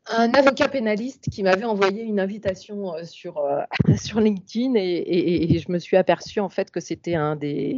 avocat 0.08 0.68
pénaliste 0.68 1.28
qui 1.30 1.42
m'avait 1.42 1.64
envoyé 1.64 2.02
une 2.02 2.18
invitation 2.18 2.94
euh, 2.94 3.04
sur, 3.04 3.38
euh, 3.38 3.60
sur 3.96 4.20
LinkedIn 4.20 4.72
et, 4.74 5.58
je 5.58 5.70
me 5.70 5.78
suis 5.78 5.96
aperçue 5.96 6.40
en 6.40 6.48
fait 6.48 6.70
que 6.70 6.80
c'était 6.80 7.14
un 7.14 7.36
des, 7.36 7.76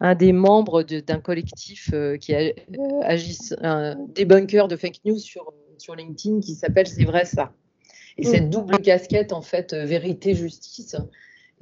un 0.00 0.14
des 0.14 0.32
membres 0.32 0.82
d'un 0.82 1.20
collectif 1.20 1.90
euh, 1.94 2.16
qui 2.16 2.34
agisse, 3.02 3.54
un 3.62 3.96
debunker 4.14 4.68
de 4.68 4.76
fake 4.76 5.00
news 5.04 5.18
sur, 5.18 5.54
sur 5.78 5.94
LinkedIn 5.94 6.40
qui 6.40 6.54
s'appelle 6.54 6.86
C'est 6.86 7.04
vrai 7.04 7.24
ça. 7.24 7.52
Et 8.18 8.24
cette 8.24 8.48
mm. 8.48 8.50
double 8.50 8.78
casquette 8.80 9.32
en 9.32 9.40
fait 9.40 9.72
vérité-justice 9.72 10.96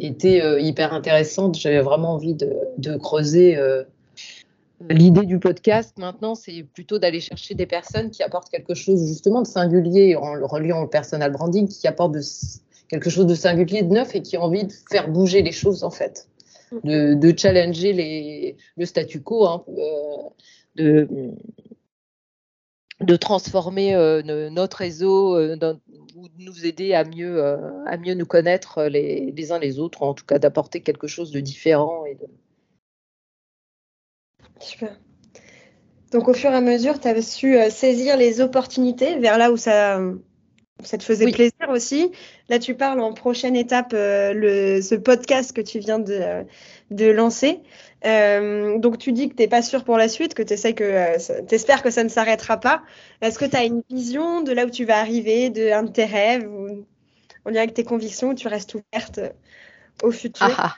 était 0.01 0.43
hyper 0.61 0.93
intéressante. 0.93 1.57
J'avais 1.57 1.81
vraiment 1.81 2.15
envie 2.15 2.35
de, 2.35 2.53
de 2.79 2.97
creuser 2.97 3.57
L'idée 4.89 5.27
du 5.27 5.39
podcast 5.39 5.99
maintenant, 5.99 6.35
c'est 6.35 6.63
plutôt 6.63 6.99
d'aller 6.99 7.21
chercher 7.21 7.55
des 7.55 7.67
personnes 7.67 8.11
qui 8.11 8.23
apportent 8.23 8.49
quelque 8.49 8.73
chose 8.75 9.07
justement 9.07 9.43
de 9.43 9.47
singulier 9.47 10.17
en 10.17 10.35
le 10.35 10.47
reliant 10.47 10.81
au 10.81 10.87
personal 10.87 11.31
branding, 11.33 11.69
qui 11.69 11.87
apportent 11.87 12.17
quelque 12.89 13.11
chose 13.11 13.27
de 13.27 13.35
singulier, 13.35 13.83
de 13.83 13.93
neuf 13.93 14.15
et 14.15 14.23
qui 14.23 14.39
ont 14.39 14.43
envie 14.43 14.65
de 14.65 14.73
faire 14.91 15.11
bouger 15.11 15.43
les 15.43 15.53
choses 15.53 15.85
en 15.85 15.91
fait, 15.91 16.29
de, 16.83 17.35
challenger 17.37 17.93
les, 17.93 18.57
le 18.79 18.87
statu 18.87 19.21
quo, 19.21 19.47
hein, 19.47 19.65
euh, 19.69 20.31
de, 20.77 21.09
de 23.01 23.17
transformer 23.17 23.95
euh, 23.95 24.23
notre 24.49 24.79
réseau, 24.79 25.37
euh, 25.37 25.59
ou 26.17 26.29
de 26.29 26.43
nous 26.43 26.65
aider 26.65 26.95
à 26.95 27.05
mieux, 27.05 27.43
à 27.87 27.97
mieux 27.99 28.15
nous 28.15 28.27
connaître 28.27 28.85
les, 28.85 29.31
les 29.31 29.53
uns 29.53 29.59
les 29.59 29.79
autres, 29.79 30.03
en 30.03 30.15
tout 30.15 30.25
cas 30.25 30.39
d'apporter 30.39 30.81
quelque 30.81 31.07
chose 31.07 31.33
de 31.33 31.41
différent 31.41 32.05
et 32.07 32.15
de, 32.15 32.27
Super. 34.61 34.99
Donc 36.13 36.29
au 36.29 36.35
fur 36.35 36.51
et 36.51 36.55
à 36.55 36.61
mesure, 36.61 37.01
tu 37.01 37.09
avais 37.09 37.23
su 37.23 37.57
euh, 37.57 37.71
saisir 37.71 38.17
les 38.17 38.41
opportunités 38.41 39.19
vers 39.19 39.39
là 39.39 39.53
où 39.53 39.57
ça, 39.57 40.01
ça 40.83 40.99
te 40.99 41.05
faisait 41.05 41.31
plaisir 41.31 41.69
aussi. 41.69 42.11
Là, 42.49 42.59
tu 42.59 42.75
parles 42.75 43.01
en 43.01 43.13
prochaine 43.13 43.55
étape, 43.55 43.93
euh, 43.95 44.33
le, 44.33 44.83
ce 44.83 44.97
podcast 44.97 45.53
que 45.53 45.61
tu 45.61 45.79
viens 45.79 46.01
de, 46.01 46.45
de 46.91 47.07
lancer. 47.07 47.61
Euh, 48.05 48.79
donc 48.79 48.99
tu 48.99 49.13
dis 49.13 49.29
que 49.29 49.35
tu 49.35 49.43
n'es 49.43 49.49
pas 49.49 49.63
sûr 49.63 49.85
pour 49.85 49.99
la 49.99 50.09
suite, 50.09 50.35
que 50.35 50.43
tu 50.43 50.55
que, 50.75 51.55
espères 51.55 51.83
que 51.83 51.91
ça 51.91 52.03
ne 52.03 52.09
s'arrêtera 52.09 52.59
pas. 52.59 52.83
Est-ce 53.21 53.39
que 53.39 53.45
tu 53.45 53.57
as 53.57 53.65
une 53.65 53.83
vision 53.89 54.41
de 54.41 54.53
là 54.53 54.67
où 54.67 54.71
tu 54.71 54.85
vas 54.85 54.99
arriver, 54.99 55.51
de 55.51 55.71
un 55.71 55.85
de 55.85 55.93
tes 55.93 56.07
rêves 56.07 56.49
ou 56.49 56.87
on 57.45 57.51
dirait 57.51 57.69
que 57.69 57.73
tes 57.73 57.85
convictions, 57.85 58.35
tu 58.35 58.49
restes 58.49 58.75
ouverte 58.75 59.21
au 60.03 60.11
futur? 60.11 60.47
Ah, 60.59 60.75
ah. 60.75 60.77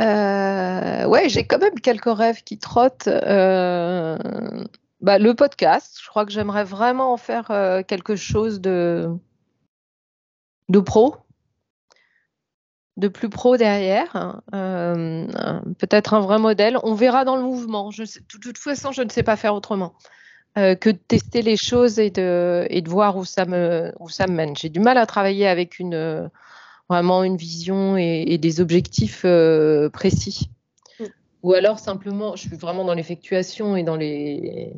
Euh, 0.00 1.04
ouais, 1.06 1.28
j'ai 1.28 1.44
quand 1.44 1.58
même 1.58 1.78
quelques 1.80 2.12
rêves 2.12 2.42
qui 2.42 2.58
trottent. 2.58 3.08
Euh, 3.08 4.16
bah, 5.00 5.18
le 5.18 5.34
podcast, 5.34 5.98
je 6.02 6.08
crois 6.08 6.24
que 6.24 6.32
j'aimerais 6.32 6.64
vraiment 6.64 7.12
en 7.12 7.16
faire 7.16 7.50
euh, 7.50 7.82
quelque 7.82 8.16
chose 8.16 8.60
de, 8.60 9.10
de 10.68 10.80
pro, 10.80 11.16
de 12.96 13.08
plus 13.08 13.28
pro 13.28 13.56
derrière. 13.56 14.40
Peut-être 14.52 16.14
un 16.14 16.20
vrai 16.20 16.38
modèle. 16.38 16.78
On 16.84 16.94
verra 16.94 17.24
dans 17.24 17.36
le 17.36 17.42
mouvement. 17.42 17.90
De 17.90 18.38
toute 18.38 18.58
façon, 18.58 18.92
je 18.92 19.02
ne 19.02 19.10
sais 19.10 19.22
pas 19.22 19.36
faire 19.36 19.54
autrement. 19.54 19.94
que 20.54 20.90
de 20.90 20.98
tester 21.08 21.42
les 21.42 21.56
choses 21.56 21.98
et 21.98 22.10
de, 22.10 22.66
et 22.70 22.80
de 22.80 22.88
voir 22.88 23.16
où 23.16 23.24
ça 23.24 23.44
me, 23.44 23.92
où 23.98 24.08
ça 24.08 24.26
me 24.26 24.34
mène. 24.34 24.56
J'ai 24.56 24.68
du 24.68 24.80
mal 24.80 24.96
à 24.96 25.06
travailler 25.06 25.48
avec 25.48 25.78
une, 25.78 26.30
vraiment 26.88 27.24
une 27.24 27.36
vision 27.36 27.96
et, 27.96 28.38
des 28.38 28.60
objectifs 28.60 29.22
euh, 29.24 29.88
précis. 29.90 30.50
Mm. 31.00 31.04
Ou 31.42 31.52
alors 31.54 31.78
simplement, 31.78 32.36
je 32.36 32.48
suis 32.48 32.56
vraiment 32.56 32.84
dans 32.84 32.94
l'effectuation 32.94 33.76
et 33.76 33.82
dans 33.82 33.96
les, 33.96 34.72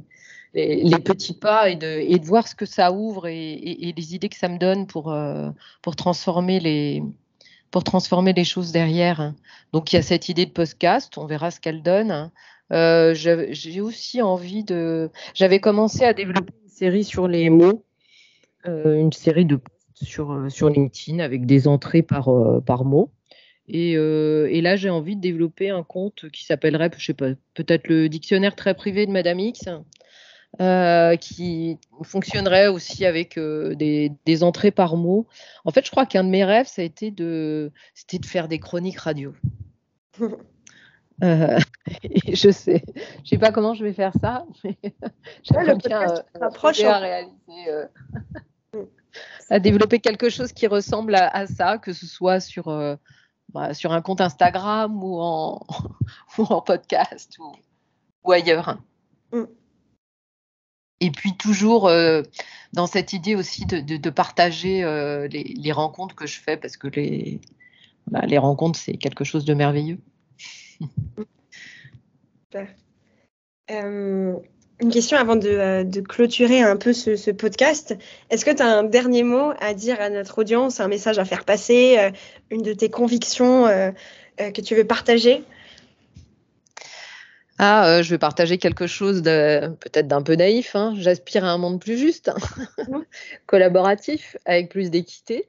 les, 0.55 0.99
petits 0.99 1.35
pas 1.35 1.69
et 1.69 1.77
de, 1.77 1.87
et 1.87 2.19
de, 2.19 2.25
voir 2.25 2.49
ce 2.49 2.55
que 2.55 2.67
ça 2.67 2.93
ouvre 2.93 3.27
et, 3.27 3.95
les 3.97 4.15
idées 4.15 4.29
que 4.29 4.37
ça 4.37 4.49
me 4.49 4.59
donne 4.59 4.87
pour, 4.87 5.13
euh, 5.13 5.51
pour, 5.83 5.97
transformer, 5.97 6.61
les, 6.61 7.03
pour 7.71 7.85
transformer 7.85 8.33
les 8.33 8.45
choses 8.45 8.73
derrière. 8.73 9.35
Donc 9.73 9.93
il 9.93 9.97
y 9.97 9.99
a 9.99 10.03
cette 10.03 10.29
idée 10.29 10.47
de 10.47 10.53
podcast, 10.53 11.19
on 11.19 11.27
verra 11.27 11.51
ce 11.51 11.61
qu'elle 11.61 11.83
donne. 11.83 12.31
Euh, 12.73 13.15
j'ai 13.15 13.81
aussi 13.81 14.23
envie 14.23 14.65
de... 14.65 15.11
J'avais 15.35 15.61
commencé 15.61 16.05
à 16.05 16.15
développer 16.15 16.55
une 16.63 16.71
série 16.71 17.05
sur 17.05 17.29
les 17.29 17.51
mots, 17.51 17.85
une 18.67 19.13
série 19.13 19.45
de 19.45 19.59
sur, 19.95 20.33
euh, 20.33 20.49
sur 20.49 20.69
LinkedIn 20.69 21.21
avec 21.21 21.47
des 21.47 21.69
entrées 21.69 22.03
par, 22.03 22.29
euh, 22.29 22.61
par 22.61 22.85
mot. 22.85 23.11
Et, 23.67 23.97
euh, 23.97 24.47
et, 24.51 24.61
là, 24.61 24.77
j'ai 24.77 24.91
envie 24.91 25.17
de 25.17 25.23
développer 25.23 25.71
un 25.71 25.83
compte 25.83 26.29
qui 26.31 26.45
s'appellerait, 26.45 26.91
je 26.99 27.05
sais 27.05 27.15
pas, 27.15 27.31
peut-être 27.55 27.89
le 27.89 28.11
dictionnaire 28.11 28.55
très 28.55 28.75
privé 28.75 29.07
de 29.07 29.11
Madame 29.11 29.41
X, 29.41 29.65
qui 31.21 31.79
fonctionnerait 32.03 32.69
aussi 32.69 33.07
avec 33.07 33.39
des, 33.39 34.13
des, 34.27 34.43
entrées 34.43 34.71
par 34.71 34.97
mot. 34.97 35.27
En 35.65 35.71
fait, 35.71 35.87
je 35.87 35.91
crois 35.91 36.05
qu'un 36.05 36.25
de 36.25 36.29
mes 36.29 36.45
rêves, 36.45 36.67
ça 36.67 36.83
a 36.83 36.85
été 36.85 37.11
de, 37.11 37.73
c'était 37.95 38.19
de 38.19 38.27
faire 38.27 38.49
des 38.49 38.59
chroniques 38.59 38.99
radio. 38.99 39.33
je 41.23 42.51
sais, 42.51 42.85
je 43.25 43.29
sais 43.31 43.39
pas 43.39 43.51
comment 43.51 43.73
je 43.73 43.83
vais 43.83 43.95
faire 43.95 44.13
ça, 44.21 44.45
mais 44.63 44.77
j'aimerais 45.43 45.77
bien 45.77 46.01
à 46.01 46.99
réaliser 46.99 47.87
à 49.51 49.59
développer 49.59 50.01
quelque 50.01 50.29
chose 50.31 50.53
qui 50.53 50.67
ressemble 50.67 51.15
à, 51.15 51.47
ça, 51.47 51.79
que 51.79 51.93
ce 51.93 52.07
soit 52.07 52.41
sur, 52.41 52.69
euh, 52.69 52.97
bah, 53.53 53.75
sur 53.75 53.93
un 53.93 54.03
compte 54.03 54.21
Instagram 54.21 55.03
ou 55.03 55.21
en, 55.21 55.65
en 56.39 56.61
podcast 56.61 57.39
ou, 58.25 58.33
ailleurs. 58.33 58.79
Mm. 59.33 59.45
Et 61.01 61.11
puis 61.11 61.37
toujours 61.37 61.89
euh, 61.89 62.23
dans 62.73 62.87
cette 62.87 63.13
idée 63.13 63.35
aussi 63.35 63.67
de, 63.67 64.11
partager 64.11 64.83
euh, 64.85 65.29
les, 65.29 65.73
rencontres 65.73 66.15
que 66.15 66.27
je 66.27 66.41
fais 66.41 66.57
parce 66.57 66.77
que 66.77 66.89
les, 66.89 67.41
bah, 68.07 68.23
les 68.23 68.39
rencontres, 68.39 68.79
c'est 68.79 68.97
quelque 68.97 69.25
chose 69.25 69.45
de 69.45 69.55
merveilleux. 69.55 69.99
Super. 72.45 72.75
Une 74.81 74.91
question 74.91 75.17
avant 75.17 75.37
de, 75.37 75.49
euh, 75.49 76.03
clôturer 76.09 76.61
un 76.63 76.77
peu 76.77 76.93
ce, 76.93 77.31
podcast. 77.31 77.97
Est-ce 78.31 78.45
que 78.45 78.51
tu 78.51 78.63
as 78.63 78.67
un 78.67 78.83
dernier 78.83 79.23
mot 79.23 79.53
à 79.61 79.73
dire 79.73 80.01
à 80.01 80.11
notre 80.11 80.39
audience, 80.39 80.81
un 80.81 80.89
message 80.89 81.19
à 81.19 81.25
faire 81.25 81.45
passer, 81.45 81.97
euh, 81.99 82.11
une 82.51 82.63
de 82.63 82.73
tes 82.73 82.91
convictions 82.91 83.67
euh, 83.67 83.91
que 84.37 84.61
tu 84.61 84.75
veux 84.75 84.85
partager? 84.85 85.45
Ah, 87.59 87.89
euh, 87.89 88.03
je 88.03 88.11
vais 88.11 88.19
partager 88.19 88.59
quelque 88.59 88.87
chose 88.87 89.23
de 89.23 89.69
peut-être 89.81 90.09
d'un 90.09 90.23
peu 90.23 90.35
naïf. 90.35 90.75
Hein. 90.75 90.95
J'aspire 90.97 91.45
à 91.45 91.51
un 91.51 91.59
monde 91.59 91.81
plus 91.81 91.97
juste, 91.97 92.33
collaboratif, 93.47 94.37
avec 94.45 94.71
plus 94.71 94.91
d'équité, 94.91 95.49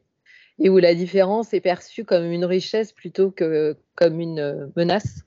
et 0.59 0.69
où 0.69 0.77
la 0.77 0.93
différence 0.93 1.53
est 1.53 1.61
perçue 1.61 2.05
comme 2.05 2.31
une 2.31 2.45
richesse 2.45 2.91
plutôt 2.91 3.31
que 3.31 3.75
comme 3.95 4.19
une 4.19 4.71
menace. 4.75 5.23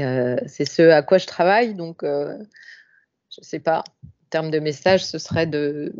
Euh, 0.00 0.36
c'est 0.46 0.64
ce 0.64 0.82
à 0.82 1.02
quoi 1.02 1.18
je 1.18 1.26
travaille, 1.26 1.74
donc 1.74 2.04
je 3.38 3.40
ne 3.40 3.44
sais 3.44 3.60
pas. 3.60 3.84
En 4.04 4.30
termes 4.30 4.50
de 4.50 4.58
message, 4.58 5.04
ce 5.04 5.18
serait 5.18 5.46
de, 5.46 5.92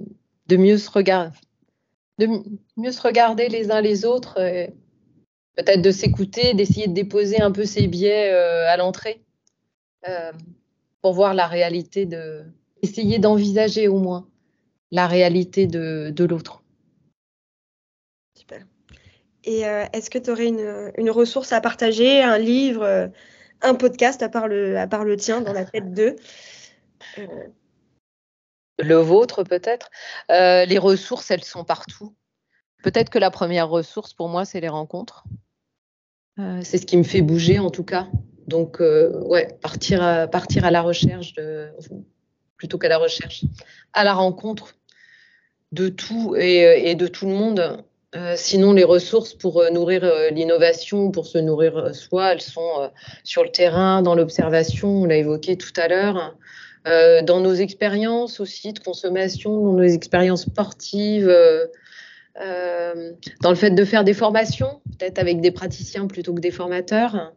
mieux 0.50 0.78
se 0.78 0.90
regarder, 0.90 1.36
de 2.18 2.28
mieux 2.76 2.92
se 2.92 3.00
regarder 3.00 3.48
les 3.48 3.70
uns 3.70 3.80
les 3.80 4.04
autres, 4.04 4.34
peut-être 5.56 5.80
de 5.80 5.90
s'écouter, 5.90 6.52
d'essayer 6.54 6.88
de 6.88 6.92
déposer 6.92 7.40
un 7.40 7.52
peu 7.52 7.64
ses 7.64 7.86
biais 7.86 8.30
à 8.30 8.76
l'entrée 8.76 9.24
euh, 10.06 10.32
pour 11.02 11.12
voir 11.12 11.34
la 11.34 11.46
réalité 11.46 12.06
de. 12.06 12.44
Essayer 12.80 13.18
d'envisager 13.18 13.88
au 13.88 13.98
moins 13.98 14.28
la 14.92 15.08
réalité 15.08 15.66
de, 15.66 16.24
l'autre. 16.24 16.62
Super. 18.36 18.64
Et 19.42 19.66
euh, 19.66 19.84
est-ce 19.92 20.10
que 20.10 20.18
tu 20.18 20.30
aurais 20.30 20.46
une, 20.46 21.10
ressource 21.10 21.52
à 21.52 21.60
partager, 21.60 22.22
un 22.22 22.38
livre, 22.38 22.84
euh, 22.84 23.08
un 23.62 23.74
podcast 23.74 24.22
à 24.22 24.28
part 24.28 24.46
le, 24.46 24.78
à 24.78 24.86
part 24.86 25.04
le 25.04 25.16
tien 25.16 25.40
dans 25.40 25.52
la 25.52 25.64
tête 25.64 25.92
d'eux? 25.92 26.14
Le 28.80 28.94
vôtre 28.96 29.42
peut-être. 29.42 29.90
les 30.28 30.78
ressources, 30.78 31.30
elles 31.30 31.44
sont 31.44 31.64
partout. 31.64 32.14
Peut-être 32.82 33.10
que 33.10 33.18
la 33.18 33.30
première 33.30 33.68
ressource 33.68 34.14
pour 34.14 34.28
moi, 34.28 34.44
c'est 34.44 34.60
les 34.60 34.68
rencontres. 34.68 35.24
c'est 36.36 36.78
ce 36.78 36.86
qui 36.86 36.96
me 36.96 37.02
fait 37.02 37.22
bouger 37.22 37.58
en 37.58 37.70
tout 37.70 37.84
cas. 37.84 38.08
Donc, 38.48 38.80
euh, 38.80 39.20
ouais, 39.26 39.46
partir 39.60 40.02
à, 40.02 40.26
partir 40.26 40.64
à 40.64 40.70
la 40.70 40.80
recherche, 40.80 41.34
de, 41.34 41.68
plutôt 42.56 42.78
qu'à 42.78 42.88
la 42.88 42.96
recherche, 42.96 43.44
à 43.92 44.04
la 44.04 44.14
rencontre 44.14 44.74
de 45.70 45.90
tout 45.90 46.34
et, 46.34 46.94
de 46.94 47.06
tout 47.06 47.26
le 47.26 47.34
monde. 47.34 47.84
Euh, 48.16 48.34
sinon, 48.36 48.72
les 48.72 48.84
ressources 48.84 49.34
pour 49.34 49.60
euh, 49.60 49.68
nourrir 49.68 50.10
l'innovation, 50.32 51.10
pour 51.10 51.26
se 51.26 51.36
nourrir 51.36 51.94
soi, 51.94 52.32
elles 52.32 52.40
sont 52.40 52.90
sur 53.22 53.44
le 53.44 53.50
terrain, 53.50 54.00
dans 54.00 54.14
l'observation, 54.14 55.02
on 55.02 55.04
l'a 55.04 55.16
évoqué 55.16 55.58
tout 55.58 55.78
à 55.78 55.88
l'heure, 55.88 56.34
dans 57.22 57.40
nos 57.40 57.54
expériences 57.54 58.40
aussi 58.40 58.72
de 58.72 58.78
consommation, 58.78 59.52
dans 59.52 59.72
nos 59.72 59.82
expériences 59.82 60.42
sportives, 60.42 61.32
dans 62.34 63.50
le 63.50 63.54
fait 63.54 63.70
de 63.70 63.84
faire 63.84 64.04
des 64.04 64.14
formations, 64.14 64.80
peut-être 64.98 65.18
avec 65.18 65.40
des 65.40 65.50
praticiens 65.50 66.06
plutôt 66.06 66.34
que 66.34 66.40
des 66.40 66.50
formateurs 66.50 67.32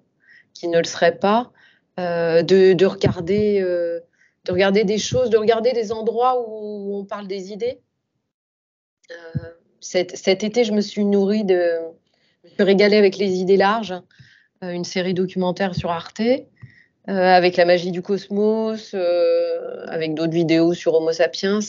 qui 0.54 0.68
ne 0.68 0.78
le 0.78 0.84
seraient 0.84 1.18
pas, 1.18 1.52
euh, 2.00 2.42
de, 2.42 2.86
regarder, 2.86 3.60
euh, 3.62 4.00
de 4.46 4.52
regarder 4.52 4.84
des 4.84 4.98
choses, 4.98 5.30
de 5.30 5.38
regarder 5.38 5.74
des 5.74 5.92
endroits 5.92 6.42
où 6.48 6.96
on 6.98 7.06
parle 7.06 7.28
des 7.28 7.52
idées. 7.52 7.80
Euh, 9.12 9.50
cet, 9.82 10.44
été, 10.44 10.64
je 10.64 10.72
me 10.72 10.82
suis 10.82 11.04
nourrie 11.04 11.44
de, 11.44 11.74
je 12.44 12.50
me 12.50 12.54
suis 12.54 12.64
régalée 12.64 12.98
avec 12.98 13.18
les 13.18 13.40
idées 13.40 13.58
larges, 13.58 13.96
une 14.62 14.86
série 14.86 15.14
documentaire 15.14 15.76
sur 15.76 15.92
Arte. 15.92 16.22
Avec 17.08 17.58
la 17.58 17.66
magie 17.66 17.92
du 17.92 18.02
cosmos, 18.02 18.94
avec 19.88 20.14
d'autres 20.14 20.34
vidéos 20.34 20.74
sur 20.74 20.94
Homo 20.94 21.12
sapiens, 21.12 21.60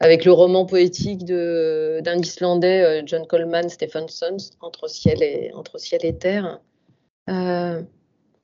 avec 0.00 0.24
le 0.24 0.32
roman 0.32 0.66
poétique 0.66 1.24
d'un 1.24 2.18
Islandais, 2.18 3.02
John 3.06 3.26
Coleman 3.26 3.68
Stephenson, 3.68 4.36
Entre 4.60 4.88
ciel 4.88 5.22
et, 5.22 5.52
entre 5.54 5.78
ciel 5.78 6.04
et 6.04 6.16
terre 6.16 6.60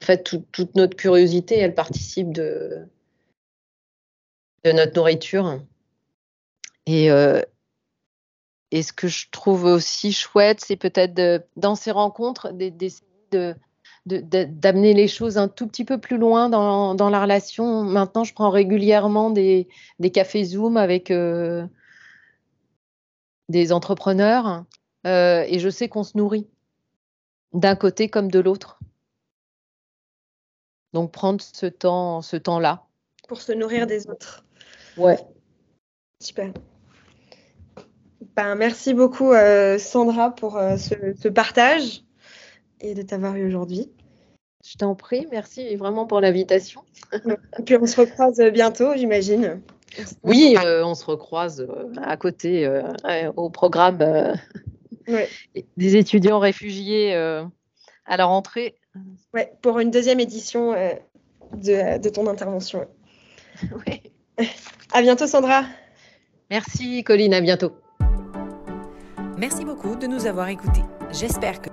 en 0.01 0.07
fait, 0.07 0.23
toute 0.53 0.75
notre 0.77 0.97
curiosité, 0.97 1.59
elle 1.59 1.75
participe 1.75 2.33
de, 2.33 2.87
notre 4.65 4.95
nourriture. 4.95 5.61
Et, 6.87 7.11
euh, 7.11 7.43
et 8.71 8.83
ce 8.83 8.93
que 8.93 9.09
je 9.09 9.27
trouve 9.31 9.65
aussi 9.65 10.13
chouette, 10.13 10.61
c'est 10.61 10.77
peut-être 10.77 11.45
dans 11.57 11.75
ces 11.75 11.91
rencontres 11.91 12.53
d'essayer 12.53 13.07
de, 13.33 13.55
d'amener 14.09 14.95
les 14.95 15.09
choses 15.09 15.37
un 15.39 15.49
tout 15.49 15.67
petit 15.67 15.85
peu 15.85 15.99
plus 15.99 16.17
loin 16.17 16.49
dans, 16.49 16.95
dans, 16.95 17.11
la 17.11 17.21
relation. 17.21 17.83
Maintenant, 17.85 18.25
je 18.25 18.33
prends 18.33 18.51
régulièrement 18.51 19.31
des, 19.31 19.69
des 19.99 20.11
cafés 20.11 20.45
Zoom 20.45 20.77
avec 20.77 21.11
euh, 21.11 21.67
des 23.49 23.73
entrepreneurs 23.73 24.65
euh, 25.07 25.45
et 25.47 25.59
je 25.59 25.69
sais 25.69 25.89
qu'on 25.89 26.05
se 26.05 26.17
nourrit 26.17 26.49
d'un 27.53 27.77
côté 27.77 28.09
comme 28.09 28.31
de 28.31 28.41
l'autre. 28.41 28.79
Donc 30.95 31.13
prendre 31.13 31.41
ce 31.41 31.67
temps, 31.67 32.23
ce 32.23 32.37
temps-là. 32.37 32.87
Pour 33.29 33.43
se 33.43 33.53
nourrir 33.53 33.87
des 33.87 34.09
autres. 34.09 34.45
Ouais. 34.97 35.19
Super. 36.21 36.53
Ben, 38.35 38.55
merci 38.55 38.95
beaucoup 38.95 39.33
euh, 39.33 39.79
Sandra 39.79 40.35
pour 40.35 40.53
ce, 40.53 41.29
partage 41.29 42.05
et 42.81 42.95
de 42.95 43.03
t'avoir 43.03 43.37
eu 43.37 43.47
aujourd'hui. 43.47 43.91
Je 44.71 44.77
t'en 44.77 44.95
prie, 44.95 45.27
merci 45.31 45.77
vraiment 45.77 46.07
pour 46.07 46.21
l'invitation. 46.21 46.83
et 47.59 47.63
puis 47.65 47.77
on 47.77 47.87
se 47.87 48.01
recroise 48.01 48.41
bientôt, 48.53 48.95
j'imagine. 48.97 49.63
Oui, 50.23 50.57
euh, 50.63 50.85
on 50.85 50.95
se 50.95 51.07
recroise 51.07 51.67
à 52.03 52.17
côté 52.17 52.71
au 53.37 53.49
programme 53.49 54.37
des 55.77 55.97
étudiants 55.97 56.39
réfugiés 56.39 57.15
à 57.15 58.17
la 58.17 58.25
rentrée. 58.25 58.75
Ouais, 59.35 59.53
pour 59.63 59.79
une 59.79 59.91
deuxième 59.91 60.21
édition 60.21 60.73
euh, 60.73 60.95
de, 61.55 62.09
ton 62.09 62.27
intervention. 62.27 62.87
Oui. 63.87 64.03
À 64.93 65.03
bientôt, 65.03 65.27
Sandra. 65.27 65.65
Merci, 66.49 67.03
Colline. 67.03 67.35
À 67.35 67.41
bientôt. 67.41 67.73
Merci 69.37 69.65
beaucoup 69.65 69.97
de 69.97 70.07
nous 70.07 70.27
avoir 70.27 70.49
écoutés. 70.49 70.83
J'espère 71.11 71.61
que 71.61 71.71